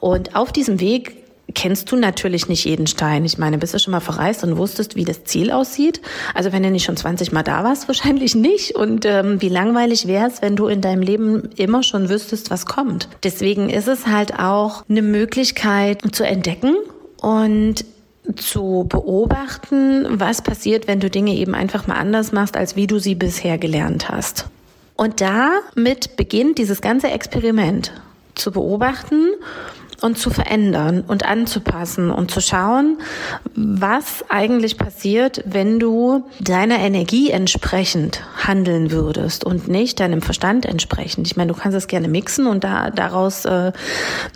Und 0.00 0.36
auf 0.36 0.52
diesem 0.52 0.80
Weg 0.80 1.25
kennst 1.56 1.90
du 1.90 1.96
natürlich 1.96 2.48
nicht 2.48 2.64
jeden 2.66 2.86
Stein. 2.86 3.24
Ich 3.24 3.38
meine, 3.38 3.58
bist 3.58 3.74
du 3.74 3.78
schon 3.78 3.90
mal 3.90 4.00
verreist 4.00 4.44
und 4.44 4.58
wusstest, 4.58 4.94
wie 4.94 5.04
das 5.04 5.24
Ziel 5.24 5.50
aussieht? 5.50 6.00
Also 6.34 6.52
wenn 6.52 6.62
du 6.62 6.70
nicht 6.70 6.84
schon 6.84 6.98
20 6.98 7.32
Mal 7.32 7.42
da 7.42 7.64
warst, 7.64 7.88
wahrscheinlich 7.88 8.36
nicht. 8.36 8.76
Und 8.76 9.04
ähm, 9.04 9.40
wie 9.40 9.48
langweilig 9.48 10.06
wäre 10.06 10.28
es, 10.28 10.42
wenn 10.42 10.54
du 10.54 10.68
in 10.68 10.82
deinem 10.82 11.02
Leben 11.02 11.48
immer 11.56 11.82
schon 11.82 12.08
wüsstest, 12.08 12.50
was 12.50 12.66
kommt. 12.66 13.08
Deswegen 13.24 13.70
ist 13.70 13.88
es 13.88 14.06
halt 14.06 14.38
auch 14.38 14.84
eine 14.88 15.02
Möglichkeit 15.02 16.02
zu 16.14 16.24
entdecken 16.24 16.76
und 17.20 17.84
zu 18.36 18.84
beobachten, 18.88 20.06
was 20.20 20.42
passiert, 20.42 20.86
wenn 20.86 21.00
du 21.00 21.08
Dinge 21.08 21.34
eben 21.34 21.54
einfach 21.54 21.86
mal 21.86 21.94
anders 21.94 22.32
machst, 22.32 22.56
als 22.56 22.76
wie 22.76 22.86
du 22.86 22.98
sie 22.98 23.14
bisher 23.14 23.56
gelernt 23.56 24.10
hast. 24.10 24.46
Und 24.94 25.20
damit 25.20 26.16
beginnt 26.16 26.58
dieses 26.58 26.80
ganze 26.82 27.08
Experiment 27.08 27.92
zu 28.34 28.50
beobachten 28.50 29.28
und 30.02 30.18
zu 30.18 30.30
verändern 30.30 31.02
und 31.06 31.24
anzupassen 31.24 32.10
und 32.10 32.30
zu 32.30 32.40
schauen, 32.40 32.98
was 33.54 34.24
eigentlich 34.28 34.76
passiert, 34.76 35.42
wenn 35.46 35.78
du 35.78 36.24
deiner 36.40 36.78
Energie 36.78 37.30
entsprechend 37.30 38.22
handeln 38.36 38.90
würdest 38.90 39.44
und 39.44 39.68
nicht 39.68 40.00
deinem 40.00 40.22
Verstand 40.22 40.66
entsprechend. 40.66 41.26
Ich 41.26 41.36
meine, 41.36 41.52
du 41.52 41.58
kannst 41.58 41.76
es 41.76 41.86
gerne 41.86 42.08
mixen 42.08 42.46
und 42.46 42.64
da 42.64 42.90
daraus 42.90 43.44
äh, 43.44 43.72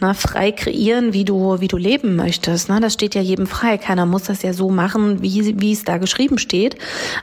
na, 0.00 0.14
frei 0.14 0.52
kreieren, 0.52 1.12
wie 1.12 1.24
du 1.24 1.60
wie 1.60 1.68
du 1.68 1.76
leben 1.76 2.16
möchtest. 2.16 2.68
Ne? 2.68 2.80
Das 2.80 2.94
steht 2.94 3.14
ja 3.14 3.20
jedem 3.20 3.46
frei. 3.46 3.78
Keiner 3.78 4.06
muss 4.06 4.24
das 4.24 4.42
ja 4.42 4.52
so 4.52 4.70
machen, 4.70 5.22
wie 5.22 5.60
wie 5.60 5.72
es 5.72 5.84
da 5.84 5.98
geschrieben 5.98 6.38
steht. 6.38 6.76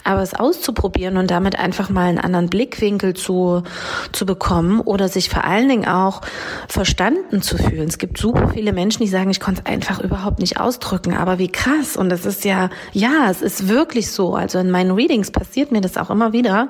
Aber 0.04 0.22
es 0.22 0.34
auszuprobieren 0.34 1.18
und 1.18 1.32
damit 1.32 1.58
einfach 1.58 1.90
mal 1.90 2.06
einen 2.06 2.20
anderen 2.20 2.50
Blickwinkel 2.50 3.16
zu 3.16 3.64
zu 4.12 4.26
bekommen 4.26 4.82
oder 4.82 5.10
sich 5.10 5.30
vor 5.30 5.44
allen 5.44 5.70
Dingen 5.70 5.88
auch 5.88 6.22
verstanden 6.68 7.42
zu 7.42 7.58
fühlen. 7.58 7.88
Es 7.88 7.98
gibt 7.98 8.18
super 8.28 8.50
viele 8.50 8.74
Menschen, 8.74 9.04
die 9.04 9.08
sagen, 9.08 9.30
ich 9.30 9.40
konnte 9.40 9.62
es 9.64 9.72
einfach 9.72 10.02
überhaupt 10.02 10.40
nicht 10.40 10.60
ausdrücken, 10.60 11.14
aber 11.14 11.40
wie 11.40 11.48
krass. 11.48 11.96
Und 11.96 12.10
das 12.10 12.26
ist 12.26 12.44
ja, 12.44 12.70
ja, 12.92 13.30
es 13.32 13.42
ist 13.42 13.70
wirklich 13.70 14.12
so. 14.12 14.36
Also 14.36 14.60
in 14.60 14.70
meinen 14.70 14.92
Readings 14.92 15.32
passiert 15.32 15.72
mir 15.72 15.80
das 15.80 15.96
auch 15.96 16.10
immer 16.10 16.34
wieder, 16.34 16.68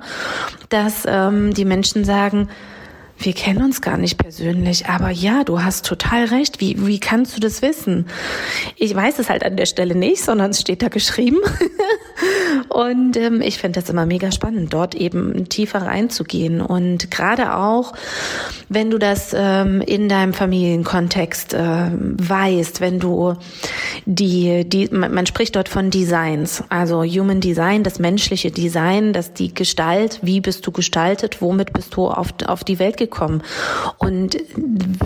dass 0.70 1.06
ähm, 1.08 1.56
die 1.56 1.66
Menschen 1.66 2.06
sagen, 2.06 2.48
wir 3.20 3.34
kennen 3.34 3.64
uns 3.64 3.82
gar 3.82 3.98
nicht 3.98 4.18
persönlich, 4.18 4.88
aber 4.88 5.10
ja, 5.10 5.44
du 5.44 5.64
hast 5.64 5.86
total 5.86 6.26
recht. 6.26 6.62
Wie, 6.62 6.86
wie 6.86 7.00
kannst 7.00 7.36
du 7.36 7.40
das 7.40 7.62
wissen? 7.62 8.06
Ich 8.76 8.94
weiß 8.94 9.20
es 9.20 9.30
halt 9.30 9.44
an 9.44 9.58
der 9.58 9.66
Stelle 9.66 9.96
nicht, 9.96 10.24
sondern 10.24 10.52
es 10.52 10.62
steht 10.62 10.84
da 10.84 10.90
geschrieben. 10.90 11.40
und 12.70 13.18
ähm, 13.18 13.42
ich 13.42 13.58
finde 13.58 13.82
das 13.82 13.90
immer 13.90 14.06
mega 14.06 14.32
spannend, 14.32 14.72
dort 14.72 14.94
eben 14.94 15.50
tiefer 15.50 15.82
reinzugehen. 15.82 16.62
Und 16.62 17.10
gerade 17.10 17.56
auch, 17.56 17.94
wenn 18.70 18.92
du 18.92 19.00
das 19.00 19.36
ähm, 19.36 19.82
in 19.82 20.10
deinem 20.10 20.34
Familienkontext 20.34 21.56
äh, 21.56 21.90
weißt, 21.92 22.82
wenn 22.82 23.00
du 23.00 23.34
die, 24.06 24.64
die, 24.68 24.90
man, 24.92 25.14
man 25.14 25.26
spricht 25.26 25.56
dort 25.56 25.70
von 25.70 25.90
Designs, 25.90 26.64
also 26.70 27.04
Human 27.04 27.42
Design, 27.42 27.84
das 27.84 27.98
menschliche 27.98 28.52
Design, 28.52 29.12
das 29.14 29.34
die 29.34 29.54
Gestalt, 29.54 30.20
wie 30.22 30.40
bist 30.40 30.66
du 30.68 30.72
gestaltet, 30.72 31.42
womit 31.42 31.74
bist 31.74 31.96
du 31.96 32.08
auf, 32.08 32.30
auf 32.46 32.64
die 32.64 32.78
Welt 32.78 32.98
gekommen, 32.98 33.07
gekommen. 33.10 33.42
Und 33.98 34.38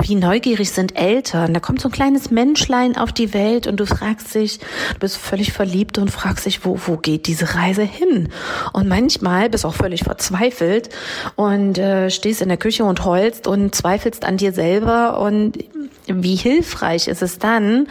wie 0.01 0.15
neugierig 0.15 0.71
sind 0.71 0.97
Eltern. 0.97 1.53
Da 1.53 1.59
kommt 1.59 1.81
so 1.81 1.89
ein 1.89 1.91
kleines 1.91 2.31
Menschlein 2.31 2.97
auf 2.97 3.11
die 3.11 3.33
Welt 3.33 3.67
und 3.67 3.79
du 3.79 3.85
fragst 3.85 4.33
dich, 4.35 4.59
du 4.59 4.99
bist 4.99 5.17
völlig 5.17 5.53
verliebt 5.53 5.97
und 5.97 6.11
fragst 6.11 6.45
dich, 6.45 6.65
wo, 6.65 6.79
wo 6.85 6.97
geht 6.97 7.27
diese 7.27 7.55
Reise 7.55 7.83
hin? 7.83 8.29
Und 8.73 8.87
manchmal 8.87 9.49
bist 9.49 9.65
auch 9.65 9.73
völlig 9.73 10.03
verzweifelt 10.03 10.89
und 11.35 11.77
äh, 11.77 12.09
stehst 12.09 12.41
in 12.41 12.49
der 12.49 12.57
Küche 12.57 12.83
und 12.83 13.05
heulst 13.05 13.47
und 13.47 13.73
zweifelst 13.75 14.25
an 14.25 14.37
dir 14.37 14.53
selber 14.53 15.19
und 15.19 15.57
wie 16.17 16.35
hilfreich 16.35 17.07
ist 17.07 17.21
es 17.21 17.39
dann 17.39 17.87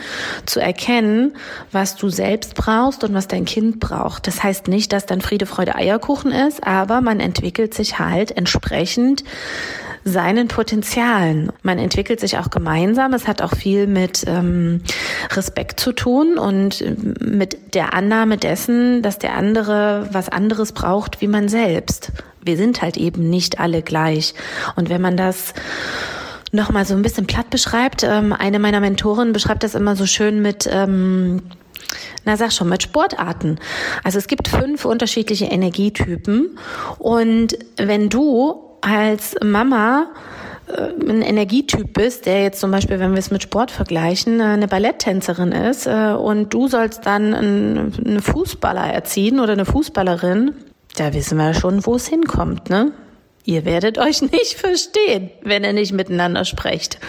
zu 0.46 0.60
erkennen, 0.60 1.32
was 1.72 1.96
du 1.96 2.08
selbst 2.08 2.54
brauchst 2.54 3.04
und 3.04 3.14
was 3.14 3.28
dein 3.28 3.44
Kind 3.44 3.80
braucht. 3.80 4.26
Das 4.26 4.42
heißt 4.42 4.68
nicht, 4.68 4.92
dass 4.92 5.06
dann 5.06 5.20
Friede, 5.20 5.46
Freude, 5.46 5.74
Eierkuchen 5.74 6.32
ist, 6.32 6.66
aber 6.66 7.00
man 7.00 7.20
entwickelt 7.20 7.74
sich 7.74 7.98
halt 7.98 8.36
entsprechend 8.36 9.24
seinen 10.04 10.48
Potenzialen. 10.48 11.52
Man 11.62 11.78
entwickelt 11.78 12.20
sich 12.20 12.38
auch 12.38 12.50
gemeinsam. 12.50 13.12
Es 13.12 13.28
hat 13.28 13.42
auch 13.42 13.54
viel 13.54 13.86
mit 13.86 14.24
ähm, 14.26 14.82
Respekt 15.32 15.80
zu 15.80 15.92
tun 15.92 16.38
und 16.38 16.80
äh, 16.80 16.96
mit 17.20 17.74
der 17.74 17.94
Annahme 17.94 18.38
dessen, 18.38 19.02
dass 19.02 19.18
der 19.18 19.34
andere 19.34 20.08
was 20.12 20.28
anderes 20.28 20.72
braucht 20.72 21.20
wie 21.20 21.28
man 21.28 21.48
selbst. 21.48 22.12
Wir 22.42 22.56
sind 22.56 22.80
halt 22.80 22.96
eben 22.96 23.28
nicht 23.28 23.60
alle 23.60 23.82
gleich. 23.82 24.34
Und 24.76 24.88
wenn 24.88 25.02
man 25.02 25.16
das 25.16 25.52
nochmal 26.52 26.84
so 26.84 26.94
ein 26.94 27.02
bisschen 27.02 27.26
platt 27.26 27.50
beschreibt, 27.50 28.02
ähm, 28.02 28.32
eine 28.32 28.58
meiner 28.58 28.80
Mentoren 28.80 29.32
beschreibt 29.32 29.62
das 29.62 29.74
immer 29.74 29.96
so 29.96 30.06
schön 30.06 30.42
mit 30.42 30.68
ähm, 30.70 31.42
na 32.24 32.36
sag 32.36 32.52
schon, 32.52 32.68
mit 32.68 32.82
Sportarten. 32.82 33.58
Also 34.04 34.18
es 34.18 34.26
gibt 34.26 34.48
fünf 34.48 34.84
unterschiedliche 34.84 35.46
Energietypen 35.46 36.58
und 36.98 37.58
wenn 37.76 38.08
du 38.08 38.70
als 38.80 39.34
Mama 39.42 40.10
äh, 40.68 41.10
ein 41.10 41.22
Energietyp 41.22 41.92
bist, 41.92 42.26
der 42.26 42.42
jetzt 42.42 42.60
zum 42.60 42.70
Beispiel, 42.70 42.98
wenn 42.98 43.12
wir 43.12 43.18
es 43.18 43.30
mit 43.30 43.42
Sport 43.42 43.70
vergleichen, 43.70 44.40
äh, 44.40 44.44
eine 44.44 44.68
Balletttänzerin 44.68 45.52
ist 45.52 45.86
äh, 45.86 46.12
und 46.12 46.52
du 46.52 46.68
sollst 46.68 47.06
dann 47.06 47.34
einen 47.34 48.20
Fußballer 48.20 48.92
erziehen 48.92 49.40
oder 49.40 49.52
eine 49.52 49.64
Fußballerin, 49.64 50.52
da 50.96 51.14
wissen 51.14 51.38
wir 51.38 51.54
schon, 51.54 51.84
wo 51.86 51.94
es 51.94 52.06
hinkommt, 52.06 52.70
ne? 52.70 52.92
Ihr 53.50 53.64
werdet 53.64 53.98
euch 53.98 54.22
nicht 54.30 54.54
verstehen, 54.54 55.30
wenn 55.42 55.64
ihr 55.64 55.72
nicht 55.72 55.90
miteinander 55.92 56.44
sprecht. 56.44 57.00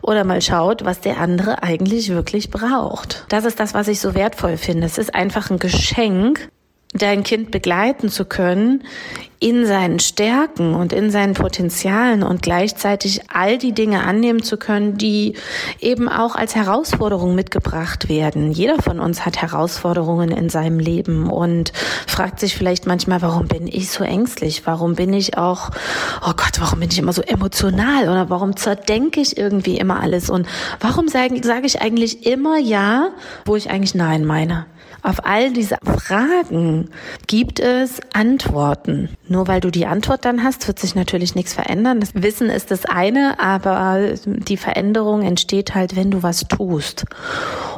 Oder 0.00 0.24
mal 0.24 0.40
schaut, 0.40 0.82
was 0.82 1.00
der 1.00 1.18
andere 1.18 1.62
eigentlich 1.62 2.08
wirklich 2.08 2.48
braucht. 2.50 3.26
Das 3.28 3.44
ist 3.44 3.60
das, 3.60 3.74
was 3.74 3.88
ich 3.88 4.00
so 4.00 4.14
wertvoll 4.14 4.56
finde. 4.56 4.86
Es 4.86 4.96
ist 4.96 5.14
einfach 5.14 5.50
ein 5.50 5.58
Geschenk, 5.58 6.48
dein 6.94 7.24
Kind 7.24 7.50
begleiten 7.50 8.08
zu 8.08 8.24
können 8.24 8.84
in 9.40 9.66
seinen 9.66 9.98
Stärken 9.98 10.74
und 10.74 10.92
in 10.92 11.10
seinen 11.10 11.34
Potenzialen 11.34 12.22
und 12.22 12.40
gleichzeitig 12.40 13.22
all 13.28 13.58
die 13.58 13.72
Dinge 13.72 14.04
annehmen 14.04 14.42
zu 14.42 14.56
können, 14.56 14.96
die 14.96 15.34
eben 15.80 16.08
auch 16.08 16.34
als 16.34 16.54
Herausforderung 16.54 17.34
mitgebracht 17.34 18.08
werden. 18.08 18.52
Jeder 18.52 18.80
von 18.80 19.00
uns 19.00 19.26
hat 19.26 19.42
Herausforderungen 19.42 20.30
in 20.30 20.48
seinem 20.48 20.78
Leben 20.78 21.28
und 21.28 21.72
fragt 22.06 22.40
sich 22.40 22.56
vielleicht 22.56 22.86
manchmal, 22.86 23.20
warum 23.20 23.48
bin 23.48 23.66
ich 23.66 23.90
so 23.90 24.02
ängstlich? 24.02 24.62
Warum 24.64 24.94
bin 24.94 25.12
ich 25.12 25.36
auch, 25.36 25.70
oh 26.22 26.32
Gott, 26.36 26.60
warum 26.60 26.80
bin 26.80 26.90
ich 26.90 26.98
immer 26.98 27.12
so 27.12 27.20
emotional 27.20 28.04
oder 28.04 28.30
warum 28.30 28.56
zerdenke 28.56 29.20
ich 29.20 29.36
irgendwie 29.36 29.76
immer 29.76 30.00
alles 30.00 30.30
und 30.30 30.46
warum 30.80 31.08
sage 31.08 31.38
sag 31.42 31.64
ich 31.64 31.82
eigentlich 31.82 32.24
immer 32.24 32.56
ja, 32.56 33.10
wo 33.44 33.56
ich 33.56 33.68
eigentlich 33.68 33.94
nein 33.94 34.24
meine? 34.24 34.64
Auf 35.04 35.26
all 35.26 35.52
diese 35.52 35.76
Fragen 35.84 36.88
gibt 37.26 37.60
es 37.60 38.00
Antworten. 38.14 39.10
Nur 39.28 39.46
weil 39.48 39.60
du 39.60 39.70
die 39.70 39.84
Antwort 39.84 40.24
dann 40.24 40.42
hast, 40.42 40.66
wird 40.66 40.78
sich 40.78 40.94
natürlich 40.94 41.34
nichts 41.34 41.52
verändern. 41.52 42.00
Das 42.00 42.14
Wissen 42.14 42.48
ist 42.48 42.70
das 42.70 42.86
eine, 42.86 43.38
aber 43.38 44.14
die 44.24 44.56
Veränderung 44.56 45.22
entsteht 45.22 45.74
halt, 45.74 45.94
wenn 45.94 46.10
du 46.10 46.22
was 46.22 46.48
tust. 46.48 47.04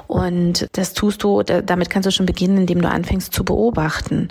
Und 0.07 0.69
das 0.73 0.95
tust 0.95 1.25
du, 1.25 1.43
damit 1.43 1.91
kannst 1.91 2.07
du 2.07 2.13
schon 2.13 2.27
beginnen, 2.27 2.59
indem 2.59 2.81
du 2.81 2.89
anfängst 2.89 3.33
zu 3.33 3.45
beobachten. 3.45 4.29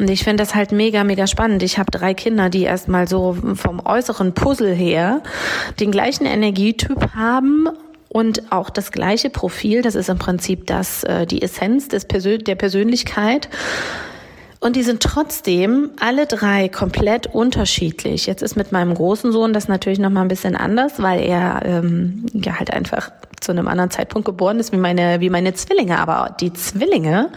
Und 0.00 0.10
ich 0.10 0.24
finde 0.24 0.42
das 0.42 0.56
halt 0.56 0.72
mega, 0.72 1.04
mega 1.04 1.28
spannend. 1.28 1.62
Ich 1.62 1.78
habe 1.78 1.92
drei 1.92 2.14
Kinder, 2.14 2.50
die 2.50 2.62
erstmal 2.62 3.06
so 3.06 3.36
vom 3.54 3.80
äußeren 3.84 4.34
Puzzle 4.34 4.74
her 4.74 5.22
den 5.78 5.92
gleichen 5.92 6.26
Energietyp 6.26 7.14
haben 7.14 7.68
und 8.14 8.52
auch 8.52 8.70
das 8.70 8.92
gleiche 8.92 9.28
Profil. 9.28 9.82
Das 9.82 9.96
ist 9.96 10.08
im 10.08 10.18
Prinzip 10.18 10.68
das, 10.68 11.02
äh, 11.02 11.26
die 11.26 11.42
Essenz 11.42 11.88
des 11.88 12.04
Persön 12.04 12.44
der 12.44 12.54
Persönlichkeit. 12.54 13.48
Und 14.64 14.76
die 14.76 14.82
sind 14.82 15.02
trotzdem 15.02 15.90
alle 16.00 16.24
drei 16.24 16.70
komplett 16.70 17.26
unterschiedlich. 17.26 18.24
Jetzt 18.24 18.42
ist 18.42 18.56
mit 18.56 18.72
meinem 18.72 18.94
großen 18.94 19.30
Sohn 19.30 19.52
das 19.52 19.68
natürlich 19.68 19.98
noch 19.98 20.08
mal 20.08 20.22
ein 20.22 20.28
bisschen 20.28 20.56
anders, 20.56 21.02
weil 21.02 21.20
er 21.20 21.60
ähm, 21.66 22.24
ja 22.32 22.58
halt 22.58 22.72
einfach 22.72 23.10
zu 23.42 23.52
einem 23.52 23.68
anderen 23.68 23.90
Zeitpunkt 23.90 24.24
geboren 24.24 24.58
ist 24.58 24.72
wie 24.72 24.78
meine 24.78 25.20
wie 25.20 25.28
meine 25.28 25.52
Zwillinge. 25.52 25.98
Aber 25.98 26.34
die 26.40 26.50
Zwillinge, 26.54 27.28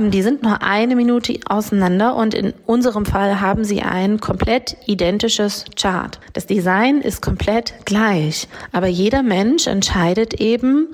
die 0.00 0.22
sind 0.22 0.42
nur 0.42 0.60
eine 0.60 0.96
Minute 0.96 1.38
auseinander 1.48 2.16
und 2.16 2.34
in 2.34 2.52
unserem 2.66 3.06
Fall 3.06 3.40
haben 3.40 3.62
sie 3.62 3.82
ein 3.82 4.18
komplett 4.18 4.76
identisches 4.86 5.66
Chart. 5.76 6.18
Das 6.32 6.46
Design 6.46 7.00
ist 7.00 7.22
komplett 7.22 7.74
gleich, 7.84 8.48
aber 8.72 8.88
jeder 8.88 9.22
Mensch 9.22 9.68
entscheidet 9.68 10.34
eben 10.34 10.88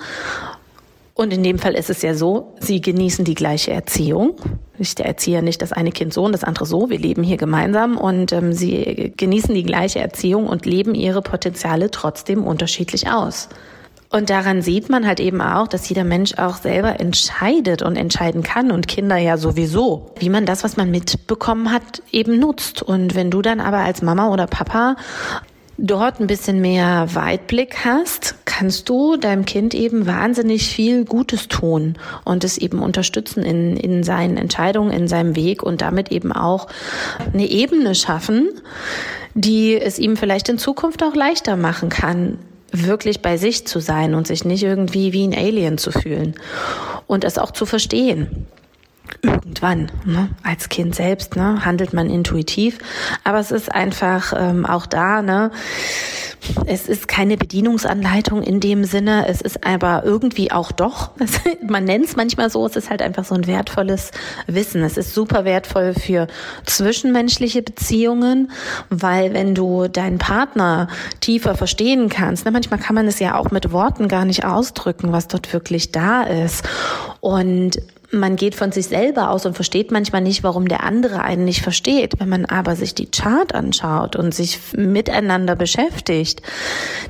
und 1.14 1.32
in 1.32 1.42
dem 1.42 1.58
Fall 1.58 1.74
ist 1.74 1.90
es 1.90 2.02
ja 2.02 2.14
so, 2.14 2.54
sie 2.58 2.80
genießen 2.80 3.24
die 3.24 3.34
gleiche 3.34 3.70
Erziehung. 3.70 4.36
Ich 4.78 4.98
erziehe 4.98 5.42
nicht 5.42 5.60
das 5.60 5.72
eine 5.72 5.92
Kind 5.92 6.14
so 6.14 6.24
und 6.24 6.32
das 6.32 6.44
andere 6.44 6.64
so. 6.64 6.88
Wir 6.88 6.98
leben 6.98 7.22
hier 7.22 7.36
gemeinsam 7.36 7.98
und 7.98 8.32
ähm, 8.32 8.52
sie 8.52 9.12
genießen 9.16 9.54
die 9.54 9.62
gleiche 9.62 10.00
Erziehung 10.00 10.46
und 10.46 10.64
leben 10.64 10.94
ihre 10.94 11.20
Potenziale 11.20 11.90
trotzdem 11.90 12.44
unterschiedlich 12.44 13.10
aus. 13.10 13.50
Und 14.08 14.28
daran 14.28 14.60
sieht 14.60 14.90
man 14.90 15.06
halt 15.06 15.20
eben 15.20 15.40
auch, 15.40 15.68
dass 15.68 15.88
jeder 15.88 16.04
Mensch 16.04 16.34
auch 16.36 16.56
selber 16.56 17.00
entscheidet 17.00 17.80
und 17.80 17.96
entscheiden 17.96 18.42
kann 18.42 18.70
und 18.70 18.86
Kinder 18.86 19.16
ja 19.16 19.38
sowieso, 19.38 20.10
wie 20.18 20.28
man 20.28 20.44
das, 20.44 20.64
was 20.64 20.76
man 20.76 20.90
mitbekommen 20.90 21.72
hat, 21.72 22.02
eben 22.10 22.38
nutzt. 22.38 22.82
Und 22.82 23.14
wenn 23.14 23.30
du 23.30 23.40
dann 23.40 23.60
aber 23.60 23.78
als 23.78 24.02
Mama 24.02 24.28
oder 24.28 24.46
Papa 24.46 24.96
dort 25.78 26.20
ein 26.20 26.26
bisschen 26.26 26.60
mehr 26.60 27.14
Weitblick 27.14 27.84
hast, 27.84 28.36
kannst 28.44 28.88
du 28.88 29.16
deinem 29.16 29.44
Kind 29.44 29.74
eben 29.74 30.06
wahnsinnig 30.06 30.68
viel 30.68 31.04
Gutes 31.04 31.48
tun 31.48 31.96
und 32.24 32.44
es 32.44 32.58
eben 32.58 32.80
unterstützen 32.80 33.42
in, 33.42 33.76
in 33.76 34.02
seinen 34.02 34.36
Entscheidungen, 34.36 34.92
in 34.92 35.08
seinem 35.08 35.34
Weg 35.34 35.62
und 35.62 35.80
damit 35.80 36.12
eben 36.12 36.32
auch 36.32 36.68
eine 37.32 37.46
Ebene 37.46 37.94
schaffen, 37.94 38.48
die 39.34 39.80
es 39.80 39.98
ihm 39.98 40.16
vielleicht 40.16 40.48
in 40.48 40.58
Zukunft 40.58 41.02
auch 41.02 41.14
leichter 41.14 41.56
machen 41.56 41.88
kann, 41.88 42.38
wirklich 42.70 43.20
bei 43.20 43.36
sich 43.36 43.66
zu 43.66 43.80
sein 43.80 44.14
und 44.14 44.26
sich 44.26 44.44
nicht 44.44 44.62
irgendwie 44.62 45.12
wie 45.12 45.26
ein 45.26 45.34
Alien 45.34 45.78
zu 45.78 45.90
fühlen 45.90 46.34
und 47.06 47.24
es 47.24 47.38
auch 47.38 47.50
zu 47.50 47.66
verstehen 47.66 48.46
irgendwann. 49.22 49.90
Ne? 50.04 50.30
Als 50.42 50.68
Kind 50.68 50.94
selbst 50.94 51.36
ne? 51.36 51.64
handelt 51.64 51.92
man 51.92 52.10
intuitiv, 52.10 52.78
aber 53.24 53.38
es 53.38 53.52
ist 53.52 53.72
einfach 53.72 54.32
ähm, 54.36 54.66
auch 54.66 54.86
da. 54.86 55.22
Ne? 55.22 55.52
Es 56.66 56.88
ist 56.88 57.06
keine 57.06 57.36
Bedienungsanleitung 57.36 58.42
in 58.42 58.58
dem 58.58 58.82
Sinne. 58.84 59.28
Es 59.28 59.40
ist 59.40 59.64
aber 59.64 60.02
irgendwie 60.04 60.50
auch 60.50 60.72
doch. 60.72 61.12
man 61.68 61.84
nennt 61.84 62.06
es 62.06 62.16
manchmal 62.16 62.50
so. 62.50 62.66
Es 62.66 62.74
ist 62.74 62.90
halt 62.90 63.00
einfach 63.00 63.24
so 63.24 63.36
ein 63.36 63.46
wertvolles 63.46 64.10
Wissen. 64.48 64.82
Es 64.82 64.96
ist 64.96 65.14
super 65.14 65.44
wertvoll 65.44 65.94
für 65.94 66.26
zwischenmenschliche 66.66 67.62
Beziehungen, 67.62 68.50
weil 68.90 69.32
wenn 69.34 69.54
du 69.54 69.86
deinen 69.86 70.18
Partner 70.18 70.88
tiefer 71.20 71.54
verstehen 71.54 72.08
kannst, 72.08 72.44
ne, 72.44 72.50
manchmal 72.50 72.80
kann 72.80 72.96
man 72.96 73.06
es 73.06 73.20
ja 73.20 73.36
auch 73.36 73.52
mit 73.52 73.70
Worten 73.70 74.08
gar 74.08 74.24
nicht 74.24 74.44
ausdrücken, 74.44 75.12
was 75.12 75.28
dort 75.28 75.52
wirklich 75.52 75.92
da 75.92 76.22
ist. 76.22 76.68
Und 77.20 77.78
man 78.12 78.36
geht 78.36 78.54
von 78.54 78.72
sich 78.72 78.86
selber 78.86 79.30
aus 79.30 79.46
und 79.46 79.54
versteht 79.54 79.90
manchmal 79.90 80.20
nicht, 80.20 80.42
warum 80.42 80.68
der 80.68 80.84
andere 80.84 81.22
einen 81.22 81.44
nicht 81.44 81.62
versteht. 81.62 82.20
Wenn 82.20 82.28
man 82.28 82.44
aber 82.44 82.76
sich 82.76 82.94
die 82.94 83.10
Chart 83.10 83.54
anschaut 83.54 84.16
und 84.16 84.34
sich 84.34 84.60
miteinander 84.76 85.56
beschäftigt, 85.56 86.42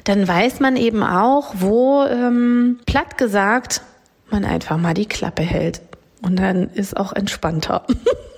dann 0.04 0.26
weiß 0.26 0.60
man 0.60 0.76
eben 0.76 1.02
auch, 1.02 1.54
wo 1.58 2.04
ähm, 2.04 2.78
platt 2.86 3.18
gesagt 3.18 3.82
man 4.30 4.44
einfach 4.44 4.78
mal 4.78 4.94
die 4.94 5.06
Klappe 5.06 5.42
hält. 5.42 5.82
Und 6.22 6.38
dann 6.38 6.70
ist 6.70 6.96
auch 6.96 7.12
entspannter. 7.12 7.84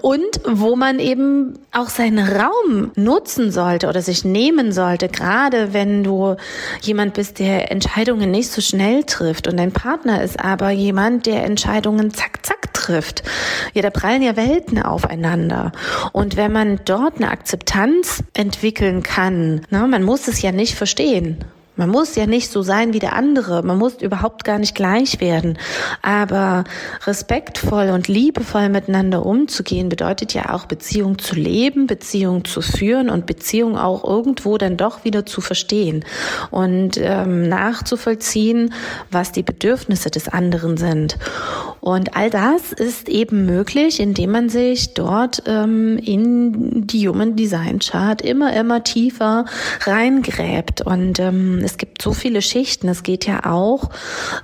und 0.00 0.40
wo 0.44 0.76
man 0.76 0.98
eben 0.98 1.58
auch 1.72 1.88
seinen 1.88 2.26
Raum 2.26 2.92
nutzen 2.94 3.50
sollte 3.50 3.88
oder 3.88 4.02
sich 4.02 4.24
nehmen 4.24 4.72
sollte, 4.72 5.08
gerade 5.08 5.72
wenn 5.72 6.04
du 6.04 6.36
jemand 6.80 7.14
bist, 7.14 7.38
der 7.38 7.70
Entscheidungen 7.70 8.30
nicht 8.30 8.50
so 8.50 8.60
schnell 8.60 9.04
trifft 9.04 9.48
und 9.48 9.56
dein 9.56 9.72
Partner 9.72 10.22
ist 10.22 10.38
aber 10.38 10.70
jemand, 10.70 11.26
der 11.26 11.44
Entscheidungen 11.44 12.12
zack, 12.12 12.44
zack 12.44 12.72
trifft. 12.74 13.22
Ja, 13.74 13.82
da 13.82 13.90
prallen 13.90 14.22
ja 14.22 14.36
Welten 14.36 14.82
aufeinander. 14.82 15.72
Und 16.12 16.36
wenn 16.36 16.52
man 16.52 16.80
dort 16.84 17.16
eine 17.16 17.30
Akzeptanz 17.30 18.22
entwickeln 18.34 19.02
kann, 19.02 19.62
ne, 19.70 19.86
man 19.86 20.02
muss 20.02 20.28
es 20.28 20.42
ja 20.42 20.52
nicht 20.52 20.74
verstehen. 20.74 21.44
Man 21.74 21.88
muss 21.88 22.16
ja 22.16 22.26
nicht 22.26 22.50
so 22.50 22.62
sein 22.62 22.92
wie 22.92 22.98
der 22.98 23.14
andere. 23.14 23.62
Man 23.62 23.78
muss 23.78 24.02
überhaupt 24.02 24.44
gar 24.44 24.58
nicht 24.58 24.74
gleich 24.74 25.20
werden. 25.20 25.58
Aber 26.02 26.64
respektvoll 27.06 27.90
und 27.90 28.08
liebevoll 28.08 28.68
miteinander 28.68 29.24
umzugehen 29.24 29.88
bedeutet 29.88 30.34
ja 30.34 30.52
auch 30.54 30.66
Beziehung 30.66 31.18
zu 31.18 31.34
leben, 31.34 31.86
Beziehung 31.86 32.44
zu 32.44 32.60
führen 32.60 33.08
und 33.08 33.24
Beziehung 33.24 33.78
auch 33.78 34.04
irgendwo 34.04 34.58
dann 34.58 34.76
doch 34.76 35.04
wieder 35.04 35.24
zu 35.24 35.40
verstehen 35.40 36.04
und 36.50 36.98
ähm, 36.98 37.48
nachzuvollziehen, 37.48 38.74
was 39.10 39.32
die 39.32 39.42
Bedürfnisse 39.42 40.10
des 40.10 40.28
anderen 40.28 40.76
sind. 40.76 41.16
Und 41.82 42.14
all 42.16 42.30
das 42.30 42.70
ist 42.70 43.08
eben 43.08 43.44
möglich, 43.44 43.98
indem 43.98 44.30
man 44.30 44.48
sich 44.48 44.94
dort 44.94 45.42
ähm, 45.46 45.98
in 45.98 46.86
die 46.86 47.08
Human 47.08 47.34
Design 47.34 47.80
Chart 47.80 48.22
immer, 48.22 48.54
immer 48.54 48.84
tiefer 48.84 49.46
reingräbt. 49.80 50.82
Und 50.82 51.18
ähm, 51.18 51.58
es 51.64 51.78
gibt 51.78 52.00
so 52.00 52.12
viele 52.12 52.40
Schichten. 52.40 52.88
Es 52.88 53.02
geht 53.02 53.26
ja 53.26 53.46
auch 53.46 53.90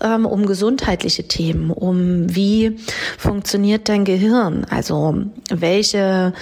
ähm, 0.03 0.27
um 0.27 0.47
gesundheitliche 0.47 1.29
Themen, 1.29 1.71
um 1.71 2.35
wie 2.35 2.77
funktioniert 3.19 3.89
dein 3.89 4.05
Gehirn, 4.05 4.67
also 4.69 5.15
welche 5.49 6.33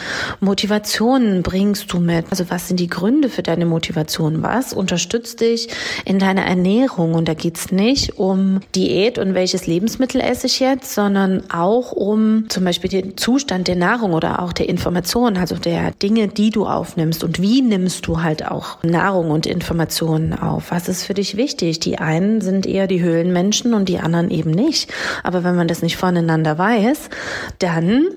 Motivationen 0.41 1.43
bringst 1.43 1.93
du 1.93 2.01
mit, 2.01 2.25
also 2.31 2.49
was 2.49 2.69
sind 2.69 2.81
die 2.81 2.89
Gründe 2.89 3.29
für 3.29 3.43
deine 3.43 3.67
Motivation, 3.67 4.43
was 4.43 4.73
unterstützt 4.73 5.43
dich 5.43 5.69
in 6.07 6.19
deiner 6.19 6.47
Ernährung? 6.47 7.13
Und 7.13 7.29
da 7.29 7.35
geht's 7.35 7.71
nicht 7.71 8.19
um 8.19 8.61
Diät 8.75 9.19
und 9.19 9.35
welches 9.35 9.67
Lebensmittel 9.67 10.23
esse 10.23 10.47
ich 10.47 10.59
jetzt, 10.59 10.86
sondern 10.95 11.51
auch 11.51 11.93
um 11.93 12.49
zum 12.49 12.65
Beispiel 12.65 12.91
den 12.91 13.17
Zustand 13.17 13.69
der 13.69 13.77
Nahrung 13.77 14.13
oder 14.13 14.41
auch 14.41 14.53
der 14.53 14.69
Information, 14.69 15.37
also 15.37 15.57
der 15.57 15.91
Dinge, 15.93 16.29
die 16.29 16.51
du 16.51 16.67
aufnimmst 16.67 17.25
und 17.25 17.41
wie 17.41 17.63
nimmst 17.63 18.07
du 18.07 18.23
halt 18.23 18.47
auch 18.47 18.83
Nahrung 18.83 19.31
und 19.31 19.47
Informationen 19.47 20.33
auf 20.35 20.71
was 20.71 20.89
ist 20.89 21.05
für 21.05 21.15
dich 21.15 21.37
wichtig? 21.37 21.81
Die 21.81 21.99
einen 21.99 22.41
sind 22.41 22.67
eher 22.67 22.87
die 22.87 23.03
Höhlenmenschen 23.03 23.75
und 23.75 23.89
die 23.89 23.99
anderen 23.99 24.31
eben 24.31 24.51
nicht. 24.51 24.93
Aber 25.23 25.45
wenn 25.45 25.57
man 25.57 25.69
das 25.69 25.83
nicht 25.83 25.97
voneinander 25.97 26.59
weiß, 26.59 27.09
dann 27.59 28.09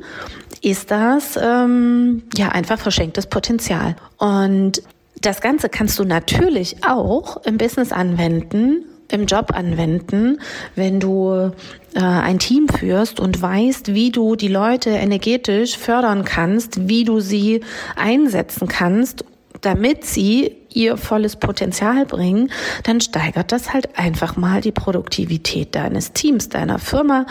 ist 0.62 0.92
das 0.92 1.40
ähm, 1.42 2.24
ja 2.36 2.50
einfach 2.50 2.80
verschenktes 2.80 3.28
Potenzial. 3.28 3.96
Und 4.18 4.82
das 5.22 5.42
Ganze 5.42 5.70
kannst 5.70 6.00
du 6.00 6.04
natürlich 6.04 6.84
auch 6.88 7.38
im 7.46 7.58
Business 7.58 7.92
anwenden, 7.92 8.86
im 9.12 9.26
Job 9.26 9.52
anwenden, 9.54 10.40
wenn 10.76 11.00
du 11.00 11.52
äh, 11.96 12.00
ein 12.00 12.40
Team 12.40 12.68
führst 12.68 13.20
und 13.20 13.42
weißt, 13.42 13.94
wie 13.94 14.12
du 14.12 14.36
die 14.36 14.48
Leute 14.48 14.92
energetisch 14.92 15.78
fördern 15.78 16.24
kannst, 16.24 16.88
wie 16.88 17.04
du 17.04 17.20
sie 17.20 17.62
einsetzen 17.96 18.68
kannst, 18.68 19.26
damit 19.62 20.06
sie 20.06 20.56
ihr 20.74 20.98
volles 20.98 21.36
Potenzial 21.36 22.06
bringen, 22.06 22.52
dann 22.84 23.02
steigert 23.02 23.52
das 23.52 23.74
halt 23.74 23.98
einfach 23.98 24.36
mal 24.36 24.62
die 24.62 24.72
Produktivität 24.72 25.76
deines 25.76 26.14
Teams, 26.14 26.50
deiner 26.50 26.80
Firma. 26.80 27.26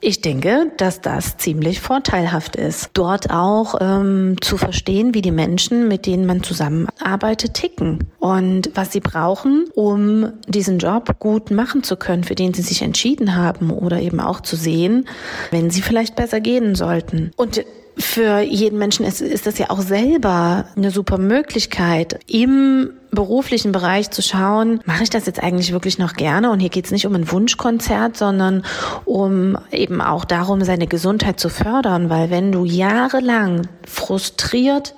Ich 0.00 0.20
denke, 0.20 0.72
dass 0.76 1.00
das 1.00 1.36
ziemlich 1.36 1.80
vorteilhaft 1.80 2.56
ist. 2.56 2.90
Dort 2.94 3.30
auch 3.30 3.76
ähm, 3.80 4.36
zu 4.40 4.56
verstehen, 4.56 5.14
wie 5.14 5.22
die 5.22 5.30
Menschen, 5.30 5.88
mit 5.88 6.06
denen 6.06 6.26
man 6.26 6.42
zusammenarbeitet, 6.42 7.54
ticken 7.54 8.04
und 8.18 8.70
was 8.74 8.92
sie 8.92 9.00
brauchen, 9.00 9.66
um 9.74 10.32
diesen 10.48 10.78
Job 10.78 11.18
gut 11.18 11.50
machen 11.50 11.82
zu 11.82 11.96
können, 11.96 12.24
für 12.24 12.34
den 12.34 12.54
sie 12.54 12.62
sich 12.62 12.82
entschieden 12.82 13.36
haben 13.36 13.70
oder 13.70 14.00
eben 14.00 14.20
auch 14.20 14.40
zu 14.40 14.56
sehen, 14.56 15.08
wenn 15.50 15.70
sie 15.70 15.82
vielleicht 15.82 16.16
besser 16.16 16.40
gehen 16.40 16.74
sollten. 16.74 17.30
Und 17.36 17.64
für 17.98 18.40
jeden 18.40 18.78
Menschen 18.78 19.04
ist, 19.04 19.20
ist 19.20 19.46
das 19.46 19.58
ja 19.58 19.70
auch 19.70 19.80
selber 19.80 20.66
eine 20.76 20.90
super 20.90 21.18
Möglichkeit, 21.18 22.20
im 22.26 22.90
beruflichen 23.10 23.72
Bereich 23.72 24.10
zu 24.10 24.22
schauen, 24.22 24.80
mache 24.86 25.02
ich 25.02 25.10
das 25.10 25.26
jetzt 25.26 25.42
eigentlich 25.42 25.72
wirklich 25.72 25.98
noch 25.98 26.14
gerne? 26.14 26.50
Und 26.50 26.60
hier 26.60 26.70
geht 26.70 26.86
es 26.86 26.90
nicht 26.90 27.06
um 27.06 27.14
ein 27.14 27.30
Wunschkonzert, 27.30 28.16
sondern 28.16 28.64
um 29.04 29.58
eben 29.70 30.00
auch 30.00 30.24
darum, 30.24 30.64
seine 30.64 30.86
Gesundheit 30.86 31.38
zu 31.38 31.50
fördern, 31.50 32.08
weil 32.08 32.30
wenn 32.30 32.50
du 32.52 32.64
jahrelang 32.64 33.68
frustriert 33.86 34.94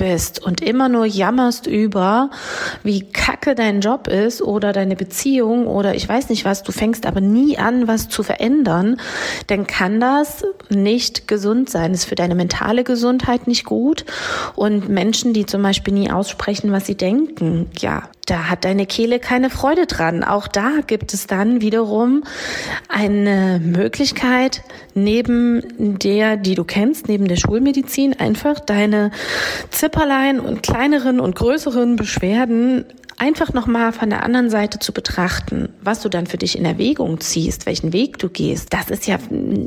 bist 0.00 0.42
und 0.42 0.62
immer 0.62 0.88
nur 0.88 1.04
jammerst 1.04 1.66
über, 1.66 2.30
wie 2.82 3.02
kacke 3.12 3.54
dein 3.54 3.82
Job 3.82 4.08
ist 4.08 4.40
oder 4.40 4.72
deine 4.72 4.96
Beziehung 4.96 5.66
oder 5.66 5.94
ich 5.94 6.08
weiß 6.08 6.30
nicht 6.30 6.46
was, 6.46 6.62
du 6.62 6.72
fängst 6.72 7.04
aber 7.04 7.20
nie 7.20 7.58
an, 7.58 7.86
was 7.86 8.08
zu 8.08 8.22
verändern, 8.22 8.96
dann 9.46 9.66
kann 9.66 10.00
das 10.00 10.42
nicht 10.70 11.28
gesund 11.28 11.68
sein. 11.68 11.92
Ist 11.92 12.06
für 12.06 12.14
deine 12.14 12.34
mentale 12.34 12.82
Gesundheit 12.82 13.46
nicht 13.46 13.64
gut. 13.64 14.06
Und 14.56 14.88
Menschen, 14.88 15.34
die 15.34 15.44
zum 15.44 15.62
Beispiel 15.62 15.92
nie 15.92 16.10
aussprechen, 16.10 16.72
was 16.72 16.86
sie 16.86 16.96
denken, 16.96 17.68
ja, 17.78 18.04
da 18.30 18.48
hat 18.48 18.64
deine 18.64 18.86
Kehle 18.86 19.18
keine 19.18 19.50
Freude 19.50 19.86
dran. 19.86 20.22
Auch 20.22 20.46
da 20.46 20.70
gibt 20.86 21.12
es 21.14 21.26
dann 21.26 21.60
wiederum 21.60 22.22
eine 22.88 23.60
Möglichkeit, 23.62 24.62
neben 24.94 25.98
der, 25.98 26.36
die 26.36 26.54
du 26.54 26.62
kennst, 26.62 27.08
neben 27.08 27.26
der 27.26 27.36
Schulmedizin, 27.36 28.20
einfach 28.20 28.60
deine 28.60 29.10
Zipperlein 29.90 30.38
und 30.38 30.62
kleineren 30.62 31.18
und 31.18 31.34
größeren 31.34 31.96
Beschwerden 31.96 32.84
einfach 33.18 33.52
nochmal 33.52 33.92
von 33.92 34.08
der 34.08 34.22
anderen 34.22 34.48
Seite 34.48 34.78
zu 34.78 34.92
betrachten, 34.92 35.68
was 35.82 36.00
du 36.00 36.08
dann 36.08 36.26
für 36.26 36.38
dich 36.38 36.56
in 36.56 36.64
Erwägung 36.64 37.20
ziehst, 37.20 37.66
welchen 37.66 37.92
Weg 37.92 38.18
du 38.18 38.28
gehst, 38.28 38.72
das 38.72 38.88
ist 38.88 39.06
ja 39.08 39.18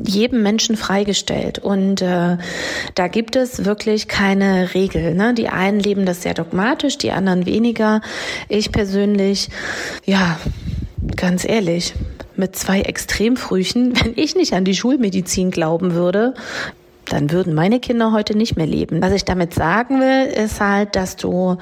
jedem 0.04 0.42
Menschen 0.42 0.76
freigestellt. 0.76 1.58
Und 1.58 2.00
äh, 2.00 2.38
da 2.94 3.08
gibt 3.08 3.36
es 3.36 3.66
wirklich 3.66 4.08
keine 4.08 4.74
Regel. 4.74 5.14
Ne? 5.14 5.34
Die 5.34 5.50
einen 5.50 5.78
leben 5.78 6.06
das 6.06 6.22
sehr 6.22 6.34
dogmatisch, 6.34 6.96
die 6.96 7.12
anderen 7.12 7.44
weniger. 7.44 8.00
Ich 8.48 8.72
persönlich, 8.72 9.50
ja, 10.06 10.40
ganz 11.14 11.46
ehrlich, 11.46 11.94
mit 12.36 12.56
zwei 12.56 12.80
Extremfrüchen, 12.80 13.92
wenn 14.02 14.14
ich 14.16 14.34
nicht 14.34 14.54
an 14.54 14.64
die 14.64 14.74
Schulmedizin 14.74 15.50
glauben 15.50 15.92
würde, 15.92 16.34
dann 17.06 17.30
würden 17.30 17.54
meine 17.54 17.80
Kinder 17.80 18.12
heute 18.12 18.36
nicht 18.36 18.56
mehr 18.56 18.66
leben. 18.66 19.02
Was 19.02 19.12
ich 19.12 19.24
damit 19.24 19.54
sagen 19.54 20.00
will, 20.00 20.26
ist 20.26 20.60
halt, 20.60 20.96
dass 20.96 21.16
du 21.16 21.56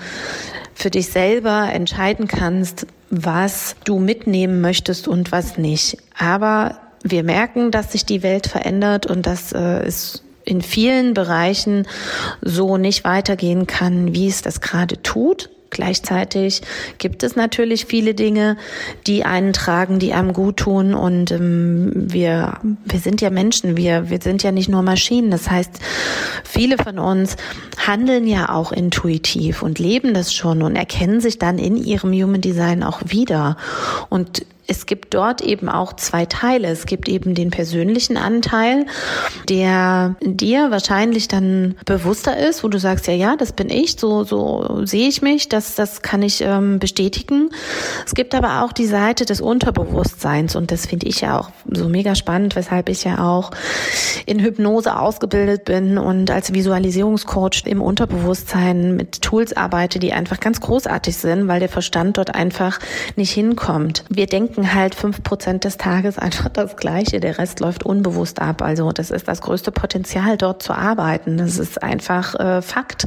für 0.75 0.91
dich 0.91 1.09
selber 1.09 1.69
entscheiden 1.73 2.29
kannst, 2.29 2.87
was 3.11 3.77
du 3.85 3.99
mitnehmen 3.99 4.61
möchtest 4.61 5.07
und 5.07 5.33
was 5.33 5.59
nicht. 5.59 5.99
Aber 6.19 6.79
wir 7.03 7.25
merken, 7.25 7.71
dass 7.71 7.93
sich 7.93 8.07
die 8.07 8.23
Welt 8.23 8.47
verändert 8.47 9.07
und 9.07 9.27
dass 9.27 9.53
äh, 9.53 9.85
es 9.85 10.23
in 10.45 10.63
vielen 10.63 11.15
Bereichen 11.15 11.87
so 12.41 12.77
nicht 12.77 13.05
weitergehen 13.05 13.67
kann, 13.67 14.15
wie 14.15 14.29
es 14.29 14.43
das 14.43 14.61
gerade 14.61 15.03
tut. 15.03 15.51
Gleichzeitig 15.73 16.61
gibt 16.99 17.23
es 17.23 17.35
natürlich 17.35 17.87
viele 17.87 18.13
Dinge, 18.13 18.59
die 19.07 19.25
einen 19.25 19.55
tragen, 19.55 19.99
die 19.99 20.13
einem 20.13 20.35
gut 20.35 20.59
tun. 20.59 20.93
Und 20.93 21.31
ähm, 21.33 21.93
wir, 21.95 22.59
wir 22.85 22.99
sind 22.99 23.23
ja 23.23 23.31
Menschen, 23.31 23.77
wir, 23.77 24.11
wir 24.11 24.21
sind 24.21 24.43
ja 24.43 24.53
nicht 24.53 24.69
nur 24.69 24.83
Maschinen. 24.83 25.31
Das 25.31 25.51
heißt, 25.51 25.81
viele 26.45 26.77
von 26.77 26.99
uns 26.99 27.37
handeln 27.79 28.27
ja 28.27 28.51
auch 28.51 28.71
intuitiv 28.71 29.63
und 29.63 29.79
leben 29.79 30.13
das 30.13 30.35
schon 30.35 30.63
und 30.63 30.77
erkennen 30.77 31.23
sich 31.23 31.39
dann 31.39 31.59
in 31.59 31.79
ihrem 31.79 32.13
Human 32.13 32.43
Design 32.43 32.83
auch 32.83 33.01
wieder. 33.07 33.57
Und 34.11 34.45
es 34.67 34.87
gibt 34.87 35.13
dort 35.15 35.41
eben 35.41 35.69
auch 35.69 35.95
zwei 35.95 36.25
Teile. 36.25 36.69
Es 36.69 36.87
gibt 36.87 37.09
eben 37.09 37.35
den 37.35 37.51
persönlichen 37.51 38.17
Anteil, 38.17 38.87
der 39.49 40.17
dir 40.21 40.71
wahrscheinlich 40.71 41.29
dann 41.29 41.75
bewusster 41.85 42.37
ist, 42.37 42.63
wo 42.63 42.69
du 42.69 42.79
sagst, 42.79 43.07
ja, 43.09 43.15
ja, 43.15 43.37
das 43.37 43.53
bin 43.53 43.71
ich, 43.71 43.97
so, 43.99 44.25
so 44.25 44.85
sehe 44.85 45.09
ich 45.09 45.21
mich, 45.21 45.49
das, 45.49 45.75
das 45.75 46.03
kann 46.03 46.23
ich 46.23 46.43
ähm, 46.43 46.79
bestätigen. 46.79 47.51
Es 48.07 48.15
gibt 48.15 48.35
aber 48.35 48.63
auch 48.63 48.73
die 48.73 48.87
Seite 48.87 49.25
des 49.25 49.41
Unterbewusstseins 49.41 50.55
und 50.55 50.71
das 50.71 50.87
finde 50.87 51.07
ich 51.07 51.21
ja 51.21 51.41
auch 51.41 51.51
so 51.71 51.89
mega 51.89 52.15
spannend, 52.15 52.55
weshalb 52.55 52.89
ich 52.89 53.05
ja 53.05 53.27
auch 53.27 53.51
in 54.27 54.39
Hypnose 54.39 54.97
ausgebildet 54.97 55.65
bin 55.65 55.99
und 55.99 56.31
als 56.31 56.55
Visualisierungscoach 56.55 57.65
im 57.67 57.83
Unterbewusstsein 57.83 58.95
mit 58.97 59.23
Tools 59.23 59.57
arbeite, 59.57 59.99
die 59.99 60.13
einfach 60.13 60.39
ganz 60.39 60.61
großartig 60.61 61.17
sind, 61.17 61.49
weil 61.49 61.61
der 61.61 61.69
Verstand 61.69 62.17
dort 62.17 62.35
einfach 62.35 62.79
nicht 63.17 63.33
hinkommt. 63.33 64.05
Wir 64.09 64.27
denken 64.27 64.52
denken 64.53 64.75
halt 64.75 64.95
fünf 64.95 65.23
Prozent 65.23 65.65
des 65.65 65.79
Tages 65.79 66.19
einfach 66.19 66.51
das 66.51 66.77
Gleiche. 66.77 67.21
Der 67.21 67.39
Rest 67.39 67.61
läuft 67.61 67.85
unbewusst 67.85 68.41
ab. 68.41 68.61
Also 68.61 68.93
das 68.93 69.11
ist 69.11 69.27
das 69.27 69.41
größte 69.41 69.73
Potenzial, 69.73 70.37
dort 70.37 70.63
zu 70.63 70.75
arbeiten. 70.75 71.39
Das 71.39 71.59
ist 71.59 71.83
einfach 71.83 72.35
äh, 72.39 72.61
Fakt. 72.61 73.07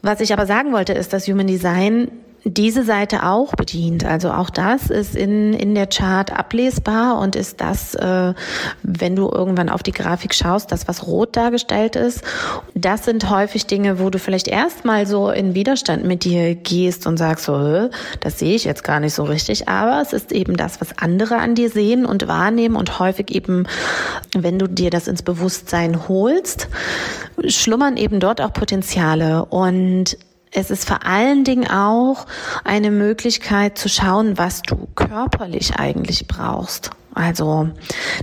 Was 0.00 0.20
ich 0.20 0.32
aber 0.32 0.46
sagen 0.46 0.72
wollte, 0.72 0.94
ist, 0.94 1.12
dass 1.12 1.28
Human 1.28 1.46
Design 1.46 2.10
diese 2.44 2.84
Seite 2.84 3.24
auch 3.24 3.54
bedient. 3.54 4.04
Also 4.04 4.30
auch 4.32 4.50
das 4.50 4.90
ist 4.90 5.14
in, 5.14 5.52
in 5.54 5.74
der 5.74 5.86
Chart 5.86 6.32
ablesbar 6.32 7.18
und 7.18 7.36
ist 7.36 7.60
das, 7.60 7.94
äh, 7.94 8.34
wenn 8.82 9.14
du 9.14 9.30
irgendwann 9.30 9.68
auf 9.68 9.82
die 9.82 9.92
Grafik 9.92 10.34
schaust, 10.34 10.72
das, 10.72 10.88
was 10.88 11.06
rot 11.06 11.36
dargestellt 11.36 11.94
ist. 11.94 12.22
Das 12.74 13.04
sind 13.04 13.30
häufig 13.30 13.66
Dinge, 13.66 14.00
wo 14.00 14.10
du 14.10 14.18
vielleicht 14.18 14.48
erstmal 14.48 15.06
so 15.06 15.30
in 15.30 15.54
Widerstand 15.54 16.04
mit 16.04 16.24
dir 16.24 16.54
gehst 16.54 17.06
und 17.06 17.16
sagst 17.16 17.44
so, 17.44 17.90
das 18.20 18.38
sehe 18.38 18.54
ich 18.54 18.64
jetzt 18.64 18.82
gar 18.82 18.98
nicht 18.98 19.14
so 19.14 19.22
richtig. 19.22 19.68
Aber 19.68 20.02
es 20.02 20.12
ist 20.12 20.32
eben 20.32 20.56
das, 20.56 20.80
was 20.80 20.98
andere 20.98 21.36
an 21.36 21.54
dir 21.54 21.70
sehen 21.70 22.04
und 22.04 22.26
wahrnehmen 22.26 22.74
und 22.74 22.98
häufig 22.98 23.30
eben, 23.30 23.66
wenn 24.36 24.58
du 24.58 24.66
dir 24.66 24.90
das 24.90 25.06
ins 25.06 25.22
Bewusstsein 25.22 26.08
holst, 26.08 26.68
schlummern 27.46 27.96
eben 27.96 28.18
dort 28.18 28.40
auch 28.40 28.52
Potenziale 28.52 29.44
und 29.44 30.16
es 30.52 30.70
ist 30.70 30.86
vor 30.86 31.04
allen 31.04 31.44
Dingen 31.44 31.68
auch 31.68 32.26
eine 32.62 32.90
Möglichkeit 32.90 33.78
zu 33.78 33.88
schauen, 33.88 34.36
was 34.36 34.62
du 34.62 34.86
körperlich 34.94 35.76
eigentlich 35.76 36.28
brauchst. 36.28 36.90
Also 37.14 37.68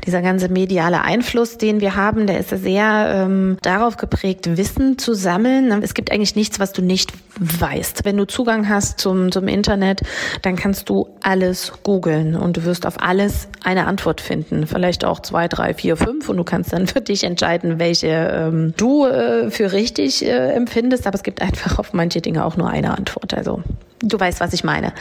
dieser 0.06 0.22
ganze 0.22 0.50
mediale 0.50 1.02
Einfluss, 1.02 1.58
den 1.58 1.80
wir 1.80 1.96
haben, 1.96 2.28
der 2.28 2.40
ist 2.40 2.50
sehr 2.50 3.26
ähm, 3.26 3.58
darauf 3.62 3.98
geprägt, 3.98 4.58
Wissen 4.58 4.98
zu 4.98 5.14
sammeln. 5.14 5.72
Es 5.84 5.94
gibt 5.94 6.12
eigentlich 6.12 6.36
nichts, 6.36 6.60
was 6.60 6.74
du 6.74 6.82
nicht 6.82 7.14
weißt. 7.40 8.06
Wenn 8.06 8.18
du 8.18 8.26
Zugang 8.26 8.68
hast 8.68 9.00
zum, 9.00 9.32
zum 9.32 9.48
Internet, 9.48 10.02
dann 10.42 10.56
kannst 10.56 10.90
du 10.90 11.08
alles 11.22 11.74
googeln 11.84 12.36
und 12.36 12.58
du 12.58 12.66
wirst 12.66 12.86
auf 12.86 13.02
alles 13.02 13.48
eine 13.64 13.86
Antwort 13.86 14.22
finden. 14.22 14.66
Vielleicht 14.68 15.06
auch 15.06 15.20
zwei, 15.20 15.48
drei, 15.48 15.74
vier, 15.74 15.96
fünf 15.96 16.28
und 16.30 16.38
du 16.38 16.44
kannst 16.44 16.74
dann 16.74 16.88
für 16.88 17.02
dich 17.02 17.24
entscheiden, 17.24 17.80
welche 17.80 18.08
ähm, 18.08 18.74
du 18.76 19.06
äh, 19.06 19.52
für 19.52 19.72
richtig 19.72 20.26
äh, 20.26 20.54
empfindest. 20.54 21.06
Aber 21.06 21.16
es 21.16 21.24
gibt 21.24 21.42
einfach 21.42 21.80
auf 21.80 21.94
manche 21.94 22.22
Dinge 22.22 22.44
auch 22.46 22.58
nur 22.58 22.70
eine 22.70 22.98
Antwort. 22.98 23.34
Also 23.34 23.64
du 24.02 24.20
weißt, 24.20 24.40
was 24.40 24.54
ich 24.54 24.64
meine. 24.64 24.94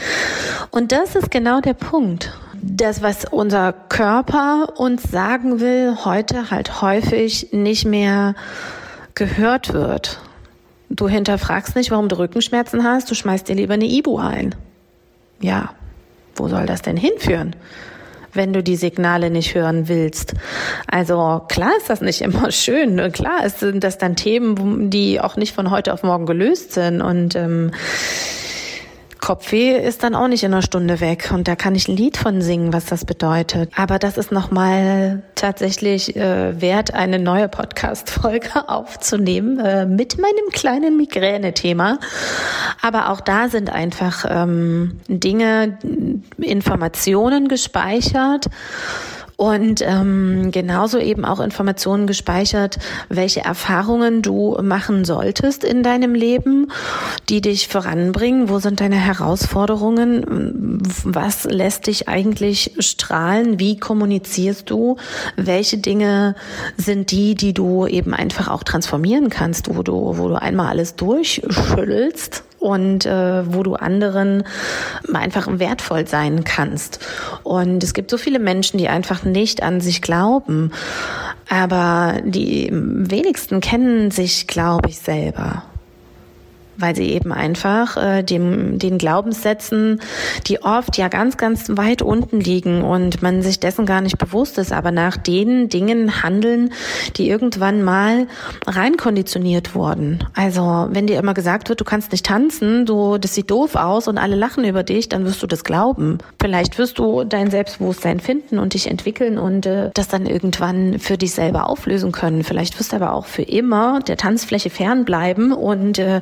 Und 0.71 0.91
das 0.91 1.15
ist 1.15 1.31
genau 1.31 1.61
der 1.61 1.73
Punkt 1.73 2.31
das, 2.61 3.01
was 3.01 3.25
unser 3.25 3.73
Körper 3.73 4.73
uns 4.77 5.03
sagen 5.03 5.59
will, 5.59 5.97
heute 6.03 6.51
halt 6.51 6.81
häufig 6.81 7.49
nicht 7.51 7.85
mehr 7.85 8.35
gehört 9.15 9.73
wird. 9.73 10.19
Du 10.89 11.07
hinterfragst 11.07 11.75
nicht, 11.75 11.91
warum 11.91 12.09
du 12.09 12.17
Rückenschmerzen 12.17 12.83
hast, 12.83 13.09
du 13.11 13.15
schmeißt 13.15 13.47
dir 13.47 13.55
lieber 13.55 13.75
eine 13.75 13.85
Ibu 13.85 14.17
ein. 14.17 14.55
Ja, 15.39 15.73
wo 16.35 16.47
soll 16.47 16.65
das 16.65 16.81
denn 16.81 16.97
hinführen? 16.97 17.55
wenn 18.31 18.53
du 18.53 18.61
die 18.61 18.75
Signale 18.75 19.31
nicht 19.31 19.55
hören 19.55 19.87
willst. 19.87 20.35
Also 20.85 21.41
klar 21.49 21.71
ist 21.77 21.89
das 21.89 21.99
nicht 21.99 22.21
immer 22.21 22.51
schön. 22.51 23.11
Klar 23.11 23.49
sind 23.49 23.83
das 23.83 23.97
dann 23.97 24.15
Themen, 24.15 24.91
die 24.91 25.19
auch 25.19 25.35
nicht 25.35 25.55
von 25.55 25.71
heute 25.71 25.91
auf 25.93 26.03
morgen 26.03 26.27
gelöst 26.27 26.73
sind. 26.73 27.01
Und 27.01 27.35
ähm, 27.35 27.71
Kopfweh 29.19 29.77
ist 29.77 30.03
dann 30.03 30.15
auch 30.15 30.27
nicht 30.27 30.43
in 30.43 30.53
einer 30.53 30.61
Stunde 30.61 30.99
weg 30.99 31.31
und 31.33 31.47
da 31.47 31.55
kann 31.55 31.75
ich 31.75 31.87
ein 31.87 31.95
Lied 31.95 32.17
von 32.17 32.41
singen, 32.41 32.73
was 32.73 32.85
das 32.85 33.05
bedeutet. 33.05 33.71
Aber 33.75 33.99
das 33.99 34.17
ist 34.17 34.31
nochmal 34.31 35.23
tatsächlich 35.35 36.15
äh, 36.15 36.59
wert, 36.61 36.93
eine 36.93 37.19
neue 37.19 37.49
Podcast-Folge 37.49 38.49
aufzunehmen 38.69 39.59
äh, 39.59 39.85
mit 39.85 40.17
meinem 40.19 40.49
kleinen 40.51 40.97
Migräne-Thema. 40.97 41.99
Aber 42.81 43.09
auch 43.09 43.21
da 43.21 43.49
sind 43.49 43.69
einfach 43.69 44.25
ähm, 44.29 44.99
Dinge, 45.07 45.77
Informationen 46.37 47.47
gespeichert 47.47 48.47
und 49.39 49.81
ähm, 49.81 50.51
genauso 50.51 50.99
eben 50.99 51.23
auch 51.23 51.39
Informationen 51.39 52.07
gespeichert, 52.07 52.77
welche 53.07 53.39
Erfahrungen 53.39 54.21
du 54.21 54.57
machen 54.61 55.05
solltest 55.05 55.63
in 55.63 55.81
deinem 55.81 56.13
Leben, 56.13 56.73
die 57.29 57.39
dich 57.39 57.69
voranbringen. 57.69 58.49
Wo 58.49 58.59
sind 58.59 58.81
deine 58.81 58.97
Herausforderungen? 58.97 60.81
Was 61.05 61.45
lässt 61.45 61.87
dich 61.87 62.09
eigentlich 62.09 62.73
strahlen? 62.79 63.61
Wie 63.61 63.79
kommunizierst 63.79 64.69
du? 64.69 64.97
Welche 65.37 65.77
Dinge 65.77 66.35
sind 66.75 67.11
die, 67.11 67.33
die 67.33 67.53
du 67.53 67.87
eben 67.87 68.13
einfach 68.13 68.49
auch 68.49 68.63
transformieren 68.63 69.29
kannst, 69.29 69.73
wo 69.73 69.83
du, 69.83 70.17
wo 70.17 70.27
du 70.27 70.35
einmal 70.35 70.67
alles 70.67 70.97
durchschüttelst 70.97 72.43
und 72.59 73.05
äh, 73.05 73.53
wo 73.53 73.63
du 73.63 73.75
anderen 73.75 74.43
einfach 75.13 75.47
wertvoll 75.59 76.07
sein 76.07 76.43
kannst. 76.43 76.99
Und 77.43 77.83
es 77.83 77.93
gibt 77.93 78.11
so 78.11 78.17
viele 78.17 78.39
Menschen, 78.39 78.77
die 78.77 78.89
einfach 78.89 79.23
nicht 79.23 79.63
an 79.63 79.81
sich 79.81 80.01
glauben, 80.01 80.71
aber 81.49 82.17
die 82.23 82.69
wenigsten 82.71 83.59
kennen 83.59 84.11
sich, 84.11 84.47
glaube 84.47 84.89
ich, 84.89 84.99
selber 84.99 85.63
weil 86.79 86.95
sie 86.95 87.09
eben 87.11 87.31
einfach 87.31 87.97
äh, 87.97 88.23
dem, 88.23 88.79
den 88.79 88.97
Glaubenssätzen, 88.97 90.01
die 90.47 90.61
oft 90.61 90.97
ja 90.97 91.07
ganz, 91.07 91.37
ganz 91.37 91.69
weit 91.69 92.01
unten 92.01 92.39
liegen 92.39 92.83
und 92.83 93.21
man 93.21 93.41
sich 93.41 93.59
dessen 93.59 93.85
gar 93.85 94.01
nicht 94.01 94.17
bewusst 94.17 94.57
ist, 94.57 94.71
aber 94.71 94.91
nach 94.91 95.17
den 95.17 95.69
Dingen 95.69 96.23
handeln, 96.23 96.71
die 97.17 97.29
irgendwann 97.29 97.83
mal 97.83 98.27
reinkonditioniert 98.65 99.75
wurden. 99.75 100.23
Also 100.35 100.87
wenn 100.91 101.07
dir 101.07 101.19
immer 101.19 101.33
gesagt 101.33 101.69
wird, 101.69 101.79
du 101.79 101.85
kannst 101.85 102.11
nicht 102.11 102.25
tanzen, 102.25 102.85
du, 102.85 103.17
das 103.17 103.35
sieht 103.35 103.51
doof 103.51 103.75
aus 103.75 104.07
und 104.07 104.17
alle 104.17 104.35
lachen 104.35 104.63
über 104.63 104.83
dich, 104.83 105.09
dann 105.09 105.25
wirst 105.25 105.43
du 105.43 105.47
das 105.47 105.63
glauben. 105.63 106.19
Vielleicht 106.41 106.77
wirst 106.77 106.99
du 106.99 107.23
dein 107.23 107.51
Selbstbewusstsein 107.51 108.19
finden 108.19 108.59
und 108.59 108.73
dich 108.73 108.87
entwickeln 108.89 109.37
und 109.37 109.65
äh, 109.65 109.91
das 109.93 110.07
dann 110.07 110.25
irgendwann 110.25 110.99
für 110.99 111.17
dich 111.17 111.33
selber 111.33 111.69
auflösen 111.69 112.11
können. 112.11 112.43
Vielleicht 112.43 112.79
wirst 112.79 112.91
du 112.91 112.97
aber 112.97 113.13
auch 113.13 113.25
für 113.25 113.43
immer 113.43 113.99
der 113.99 114.17
Tanzfläche 114.17 114.69
fernbleiben 114.69 115.51
und 115.51 115.99
äh, 115.99 116.21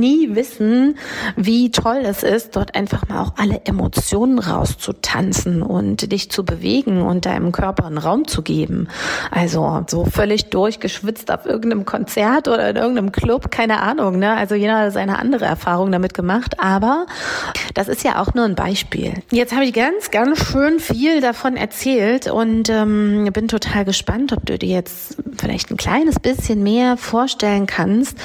nie 0.00 0.34
wissen, 0.34 0.96
wie 1.36 1.70
toll 1.70 2.02
es 2.04 2.22
ist, 2.22 2.56
dort 2.56 2.74
einfach 2.74 3.08
mal 3.08 3.22
auch 3.22 3.34
alle 3.36 3.62
Emotionen 3.64 4.38
rauszutanzen 4.38 5.62
und 5.62 6.12
dich 6.12 6.30
zu 6.30 6.44
bewegen 6.44 7.02
und 7.02 7.26
deinem 7.26 7.52
Körper 7.52 7.86
einen 7.86 7.98
Raum 7.98 8.26
zu 8.26 8.42
geben. 8.42 8.88
Also 9.30 9.84
so 9.88 10.04
völlig 10.04 10.50
durchgeschwitzt 10.50 11.30
auf 11.30 11.46
irgendeinem 11.46 11.84
Konzert 11.84 12.48
oder 12.48 12.70
in 12.70 12.76
irgendeinem 12.76 13.12
Club, 13.12 13.50
keine 13.50 13.80
Ahnung. 13.80 14.18
Ne? 14.18 14.34
Also 14.34 14.54
jeder 14.54 14.78
hat 14.78 14.92
seine 14.92 15.18
andere 15.18 15.44
Erfahrung 15.44 15.92
damit 15.92 16.14
gemacht. 16.14 16.56
Aber 16.58 17.06
das 17.74 17.88
ist 17.88 18.04
ja 18.04 18.20
auch 18.20 18.34
nur 18.34 18.44
ein 18.44 18.54
Beispiel. 18.54 19.14
Jetzt 19.30 19.54
habe 19.54 19.64
ich 19.64 19.72
ganz, 19.72 20.10
ganz 20.10 20.38
schön 20.38 20.80
viel 20.80 21.20
davon 21.20 21.56
erzählt 21.56 22.30
und 22.30 22.68
ähm, 22.68 23.28
bin 23.32 23.48
total 23.48 23.84
gespannt, 23.84 24.32
ob 24.32 24.46
du 24.46 24.58
dir 24.58 24.68
jetzt 24.68 25.16
vielleicht 25.36 25.70
ein 25.70 25.76
kleines 25.76 26.20
bisschen 26.20 26.62
mehr 26.62 26.96
vorstellen 26.96 27.66
kannst, 27.66 28.16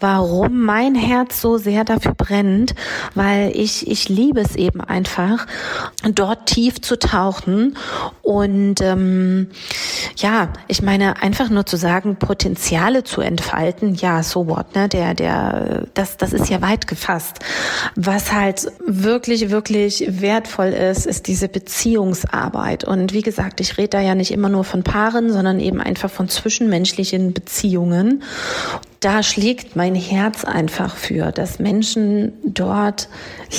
warum 0.00 0.62
mein 0.62 0.94
Herz 0.94 1.15
so 1.30 1.58
sehr 1.58 1.84
dafür 1.84 2.14
brennt, 2.14 2.74
weil 3.14 3.52
ich, 3.54 3.88
ich 3.90 4.08
liebe 4.08 4.40
es 4.40 4.56
eben 4.56 4.80
einfach, 4.80 5.46
dort 6.14 6.46
tief 6.46 6.80
zu 6.80 6.98
tauchen 6.98 7.76
und 8.22 8.80
ähm, 8.80 9.48
ja, 10.16 10.52
ich 10.68 10.82
meine, 10.82 11.22
einfach 11.22 11.50
nur 11.50 11.66
zu 11.66 11.76
sagen, 11.76 12.16
Potenziale 12.16 13.04
zu 13.04 13.20
entfalten, 13.20 13.94
ja, 13.94 14.22
so 14.22 14.46
what, 14.46 14.74
ne? 14.74 14.88
Der, 14.88 15.14
der, 15.14 15.86
das, 15.94 16.16
das 16.16 16.32
ist 16.32 16.48
ja 16.48 16.60
weit 16.62 16.86
gefasst. 16.86 17.38
Was 17.94 18.32
halt 18.32 18.66
wirklich, 18.86 19.50
wirklich 19.50 20.04
wertvoll 20.08 20.68
ist, 20.68 21.06
ist 21.06 21.26
diese 21.26 21.48
Beziehungsarbeit. 21.48 22.84
Und 22.84 23.12
wie 23.12 23.22
gesagt, 23.22 23.60
ich 23.60 23.78
rede 23.78 23.90
da 23.90 24.00
ja 24.00 24.14
nicht 24.14 24.30
immer 24.30 24.48
nur 24.48 24.64
von 24.64 24.82
Paaren, 24.82 25.32
sondern 25.32 25.60
eben 25.60 25.80
einfach 25.80 26.10
von 26.10 26.28
zwischenmenschlichen 26.28 27.32
Beziehungen. 27.32 28.22
Da 29.00 29.22
schlägt 29.22 29.76
mein 29.76 29.94
Herz 29.94 30.44
einfach 30.44 30.96
für, 30.96 31.30
dass 31.32 31.58
Menschen 31.58 32.32
dort 32.44 33.08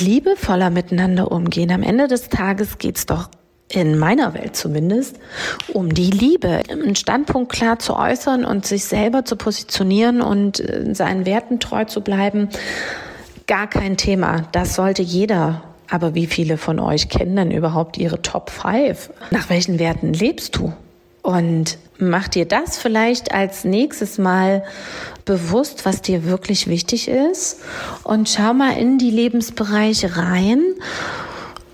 liebevoller 0.00 0.70
miteinander 0.70 1.30
umgehen. 1.30 1.70
Am 1.70 1.82
Ende 1.82 2.08
des 2.08 2.28
Tages 2.28 2.78
geht's 2.78 3.06
doch 3.06 3.28
in 3.70 3.98
meiner 3.98 4.34
Welt 4.34 4.56
zumindest, 4.56 5.16
um 5.72 5.92
die 5.92 6.10
Liebe, 6.10 6.62
einen 6.70 6.96
Standpunkt 6.96 7.52
klar 7.52 7.78
zu 7.78 7.94
äußern 7.94 8.44
und 8.44 8.66
sich 8.66 8.84
selber 8.86 9.24
zu 9.24 9.36
positionieren 9.36 10.22
und 10.22 10.60
äh, 10.60 10.94
seinen 10.94 11.26
Werten 11.26 11.60
treu 11.60 11.84
zu 11.84 12.00
bleiben. 12.00 12.48
Gar 13.46 13.68
kein 13.68 13.96
Thema. 13.96 14.48
Das 14.52 14.74
sollte 14.74 15.02
jeder. 15.02 15.62
Aber 15.90 16.14
wie 16.14 16.26
viele 16.26 16.58
von 16.58 16.80
euch 16.80 17.08
kennen 17.08 17.36
denn 17.36 17.50
überhaupt 17.50 17.96
ihre 17.96 18.20
Top 18.20 18.50
5? 18.50 19.10
Nach 19.30 19.48
welchen 19.48 19.78
Werten 19.78 20.12
lebst 20.12 20.56
du? 20.56 20.72
Und 21.28 21.76
mach 21.98 22.26
dir 22.28 22.46
das 22.46 22.78
vielleicht 22.78 23.32
als 23.34 23.62
nächstes 23.62 24.16
Mal 24.16 24.64
bewusst, 25.26 25.84
was 25.84 26.00
dir 26.00 26.24
wirklich 26.24 26.68
wichtig 26.68 27.06
ist. 27.06 27.60
Und 28.02 28.30
schau 28.30 28.54
mal 28.54 28.78
in 28.78 28.96
die 28.96 29.10
Lebensbereiche 29.10 30.16
rein 30.16 30.62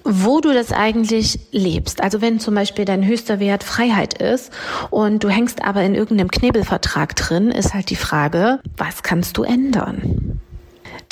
wo 0.06 0.42
du 0.42 0.52
das 0.52 0.70
eigentlich 0.70 1.38
lebst. 1.50 2.02
Also 2.02 2.20
wenn 2.20 2.38
zum 2.38 2.54
Beispiel 2.54 2.84
dein 2.84 3.06
höchster 3.06 3.40
Wert 3.40 3.64
Freiheit 3.64 4.20
ist 4.20 4.52
und 4.90 5.24
du 5.24 5.30
hängst 5.30 5.64
aber 5.64 5.82
in 5.82 5.94
irgendeinem 5.94 6.30
Knebelvertrag 6.30 7.16
drin, 7.16 7.50
ist 7.50 7.72
halt 7.72 7.88
die 7.88 7.96
Frage, 7.96 8.60
was 8.76 9.02
kannst 9.02 9.38
du 9.38 9.44
ändern? 9.44 10.33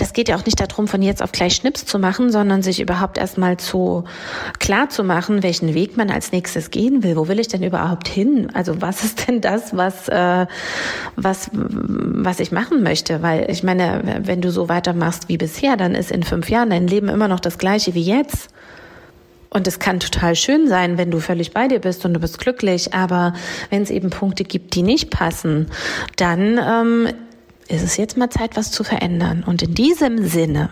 Das 0.03 0.15
geht 0.15 0.29
ja 0.29 0.35
auch 0.35 0.45
nicht 0.45 0.59
darum, 0.59 0.89
von 0.89 1.01
jetzt 1.01 1.23
auf 1.23 1.31
gleich 1.31 1.55
Schnips 1.55 1.87
zu 1.87 1.97
machen, 2.01 2.33
sondern 2.33 2.61
sich 2.61 2.81
überhaupt 2.81 3.19
erstmal 3.19 3.57
zu 3.57 4.03
klar 4.59 4.89
zu 4.89 5.05
machen, 5.05 5.45
welchen 5.45 5.75
Weg 5.75 5.97
man 5.97 6.11
als 6.11 6.33
nächstes 6.33 6.73
gehen 6.73 7.05
will. 7.05 7.15
Wo 7.15 7.29
will 7.29 7.39
ich 7.39 7.47
denn 7.47 7.63
überhaupt 7.63 8.09
hin? 8.09 8.49
Also 8.53 8.83
was 8.83 9.05
ist 9.05 9.29
denn 9.29 9.41
das, 9.41 9.77
was, 9.77 10.09
äh, 10.09 10.47
was, 11.15 11.51
was 11.53 12.41
ich 12.41 12.51
machen 12.51 12.83
möchte? 12.83 13.23
Weil 13.23 13.49
ich 13.49 13.63
meine, 13.63 14.21
wenn 14.25 14.41
du 14.41 14.51
so 14.51 14.69
weitermachst 14.69 15.29
wie 15.29 15.37
bisher, 15.37 15.77
dann 15.77 15.95
ist 15.95 16.11
in 16.11 16.25
fünf 16.25 16.51
Jahren 16.51 16.71
dein 16.71 16.89
Leben 16.89 17.09
immer 17.09 17.29
noch 17.29 17.39
das 17.39 17.57
gleiche 17.57 17.95
wie 17.95 18.03
jetzt. 18.03 18.49
Und 19.51 19.69
es 19.69 19.79
kann 19.79 20.01
total 20.01 20.35
schön 20.35 20.67
sein, 20.67 20.99
wenn 20.99 21.13
du 21.13 21.21
völlig 21.21 21.53
bei 21.53 21.69
dir 21.69 21.79
bist 21.79 22.05
und 22.05 22.15
du 22.15 22.19
bist 22.19 22.41
glücklich, 22.41 22.93
aber 22.93 23.35
wenn 23.71 23.83
es 23.83 23.91
eben 23.91 24.11
Punkte 24.11 24.43
gibt, 24.43 24.75
die 24.75 24.83
nicht 24.83 25.11
passen, 25.11 25.67
dann 26.17 26.59
ähm, 26.59 27.09
ist 27.69 27.83
es 27.83 27.97
jetzt 27.97 28.17
mal 28.17 28.31
Zeit, 28.31 28.57
was 28.57 28.71
zu 28.71 28.85
verändern. 28.85 29.45
Und 29.45 29.63
in 29.63 29.75
diesem 29.75 30.27
Sinne 30.27 30.71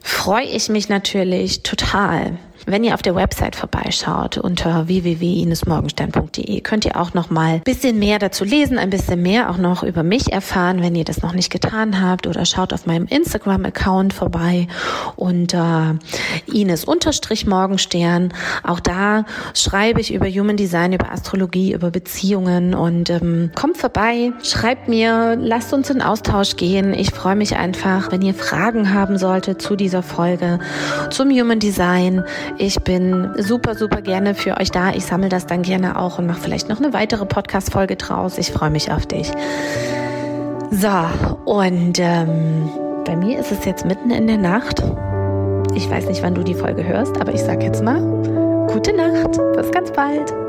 freue 0.00 0.46
ich 0.46 0.68
mich 0.68 0.88
natürlich 0.88 1.62
total, 1.62 2.38
wenn 2.66 2.82
ihr 2.82 2.94
auf 2.94 3.02
der 3.02 3.14
Website 3.14 3.54
vorbeischaut 3.54 4.38
unter 4.38 4.88
www.inesmorgenstern.de 4.88 6.60
könnt 6.60 6.84
ihr 6.84 7.00
auch 7.00 7.14
noch 7.14 7.30
mal 7.30 7.54
ein 7.54 7.60
bisschen 7.60 7.98
mehr 7.98 8.18
dazu 8.18 8.44
lesen, 8.44 8.76
ein 8.78 8.90
bisschen 8.90 9.22
mehr 9.22 9.48
auch 9.50 9.56
noch 9.56 9.84
über 9.84 10.02
mich 10.02 10.32
erfahren, 10.32 10.82
wenn 10.82 10.96
ihr 10.96 11.04
das 11.04 11.22
noch 11.22 11.32
nicht 11.32 11.50
getan 11.50 12.02
habt 12.02 12.26
oder 12.26 12.44
schaut 12.44 12.72
auf 12.72 12.84
meinem 12.86 13.06
Instagram 13.06 13.64
Account 13.66 14.12
vorbei 14.12 14.66
unter 15.14 15.96
Ines-Morgenstern. 16.52 18.34
Auch 18.64 18.80
da 18.80 19.24
schreibe 19.54 20.00
ich 20.00 20.12
über 20.12 20.26
Human 20.26 20.56
Design, 20.56 20.92
über 20.92 21.12
Astrologie, 21.12 21.72
über 21.72 21.92
Beziehungen 21.92 22.74
und 22.74 23.10
ähm, 23.10 23.52
kommt 23.54 23.76
vorbei, 23.76 24.32
schreibt 24.42 24.88
mir, 24.88 25.36
lasst 25.40 25.72
uns 25.72 25.88
in 25.90 26.02
Austausch 26.02 26.56
gehen. 26.56 26.94
Ich 26.94 27.12
freue 27.12 27.36
mich 27.36 27.54
einfach, 27.56 28.10
wenn 28.10 28.22
ihr 28.22 28.34
Fragen 28.34 28.92
haben 28.92 29.18
solltet 29.18 29.62
zu 29.62 29.76
dieser 29.76 30.02
Folge, 30.02 30.58
zum 31.10 31.30
Human 31.30 31.60
Design. 31.60 32.24
Ich 32.58 32.80
bin 32.80 33.32
super, 33.38 33.74
super 33.74 34.00
gerne 34.00 34.34
für 34.34 34.56
euch 34.58 34.70
da. 34.70 34.92
Ich 34.92 35.04
sammle 35.04 35.28
das 35.28 35.46
dann 35.46 35.62
gerne 35.62 35.98
auch 35.98 36.18
und 36.18 36.26
mache 36.26 36.40
vielleicht 36.40 36.68
noch 36.68 36.78
eine 36.78 36.92
weitere 36.92 37.26
Podcast-Folge 37.26 37.96
draus. 37.96 38.38
Ich 38.38 38.50
freue 38.50 38.70
mich 38.70 38.90
auf 38.90 39.06
dich. 39.06 39.30
So, 40.70 40.88
und 41.44 41.98
ähm, 41.98 42.70
bei 43.04 43.14
mir 43.14 43.38
ist 43.38 43.52
es 43.52 43.64
jetzt 43.64 43.84
mitten 43.84 44.10
in 44.10 44.26
der 44.26 44.38
Nacht. 44.38 44.82
Ich 45.74 45.90
weiß 45.90 46.06
nicht, 46.06 46.22
wann 46.22 46.34
du 46.34 46.42
die 46.42 46.54
Folge 46.54 46.84
hörst, 46.84 47.20
aber 47.20 47.34
ich 47.34 47.42
sag 47.42 47.62
jetzt 47.62 47.82
mal, 47.82 48.00
gute 48.72 48.94
Nacht. 48.94 49.38
Bis 49.56 49.70
ganz 49.70 49.92
bald. 49.92 50.45